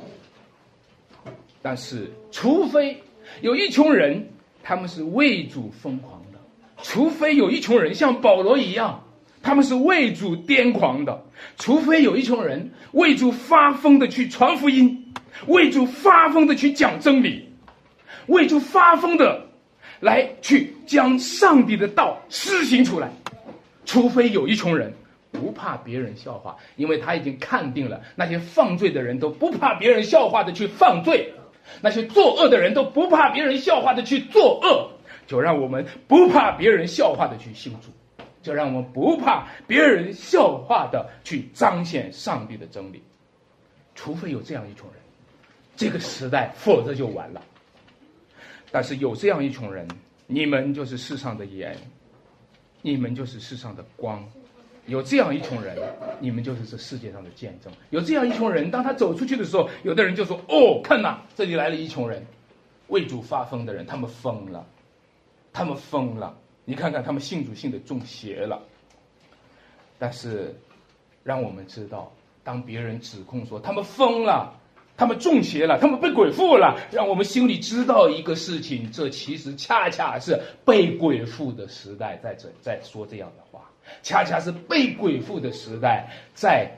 [1.64, 3.02] 但是，除非
[3.42, 4.30] 有一群人，
[4.62, 6.38] 他们是为主疯狂的；
[6.84, 9.04] 除非有一群人像保罗一样，
[9.42, 11.20] 他们是为主癫狂的；
[11.58, 15.16] 除非有一群人为主发疯的去传福音，
[15.48, 17.50] 为主发疯的去讲真理，
[18.28, 19.48] 为主发疯的。
[20.04, 23.10] 来去将上帝的道施行出来，
[23.86, 24.92] 除非有一群人
[25.32, 31.34] 不怕别人笑话，因为他已经看定了那些放罪的人都不怕别人笑话的去犯罪，
[31.80, 34.92] 那些作恶的人都不怕别人笑话的去作恶，
[35.26, 37.88] 就让我们不怕别人笑话的去信主，
[38.42, 43.02] 就让我们不怕别人笑话的去彰显上帝的真理，
[43.96, 45.02] 除非有这样一群人，
[45.78, 47.42] 这个时代，否则就完了。
[48.74, 49.88] 但是有这样一群人，
[50.26, 51.78] 你们就是世上的盐，
[52.82, 54.28] 你们就是世上的光。
[54.88, 55.78] 有这样一群人，
[56.20, 57.72] 你们就是这世界上的见证。
[57.92, 62.26] 有这样一群人，当他走出去的时候，有的人就说：“哦，看呐，这里来了一群人，
[62.88, 64.66] 为主发疯的人，他们疯了，
[65.54, 66.36] 他们疯了。
[66.66, 68.60] 你看看，他们信主信的中邪了。”
[70.00, 70.52] 但是，
[71.24, 72.12] 让我们知道，
[72.44, 74.60] 当别人指控说他们疯了，
[74.96, 83.70] 他们中邪了，他们被鬼附了，让我们心里知道一个事情，这其实恰恰是被鬼附的时代在这在说这样的话，
[84.04, 86.70] 恰恰是被鬼附的时代在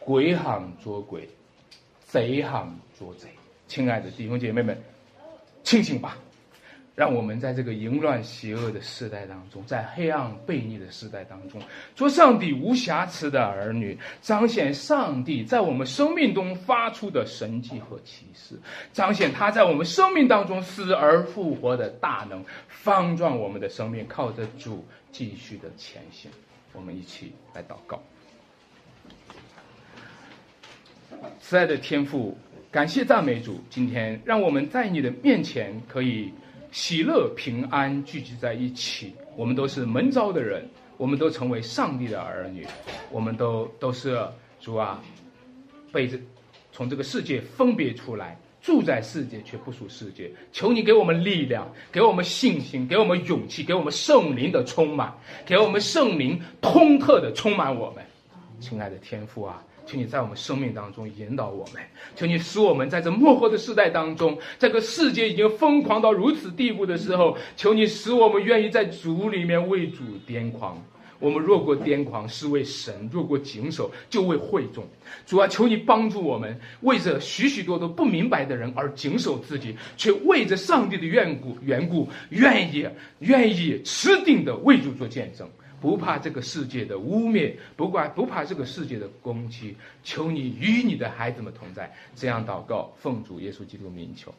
[0.00, 1.28] 鬼行捉鬼，
[2.04, 3.28] 贼行捉贼。
[3.68, 4.76] 亲爱的弟兄姐妹们，
[5.62, 6.18] 庆幸吧！
[6.94, 11.58] 让我们在这个淫乱邪恶的时代当中，在黑暗悖逆的时代当中，
[11.94, 18.60] 做上帝无瑕疵的儿女，彰显上帝在我们生命中发出的神迹和启示，
[18.92, 26.30] 彰显他在我们生命当中死而复活的大能，方壮我们的生命，靠着主继续的前行。
[26.74, 28.02] 我们一起来祷告。
[31.40, 32.36] 慈爱的天父，
[32.70, 36.30] 感谢赞美主，今天让我们在你的面前可以。
[36.72, 40.66] 喜乐平安聚集在一起，我们都是门招的人，
[40.96, 42.66] 我们都成为上帝的儿女，
[43.10, 44.18] 我们都都是
[44.58, 44.98] 主啊，
[45.92, 46.18] 被这
[46.72, 50.32] 从这个世界分别出来，住在世界却不属世界。
[50.50, 55.14] 求你给我们力量，给我们信心，给我们勇气，给我们圣灵的充满，
[55.44, 58.02] 给我们圣灵通透的充满我们，
[58.60, 59.62] 亲爱的天父啊。
[59.84, 61.82] 求你在我们生命当中引导我们，
[62.14, 70.82] 求你使我们在这幕后的时代当中，这个世界已经疯狂到如此地步的时候，求你使我们愿意在主里面为主癫狂。
[71.18, 74.84] 我们若过癫狂，是为神；若过谨守，就为会众。
[75.24, 82.84] 主啊，求你帮助我们，为着许许多多不明白的人而谨守自己，却为着上帝的缘故缘故，愿意
[83.20, 85.48] 愿意持定的为主做见证。
[85.82, 91.92] 不怕这个世界的污蔑，不管不怕这个世界的攻击，求你与你的孩子们同在。
[92.14, 94.32] 这样祷告，奉主耶稣基督名求。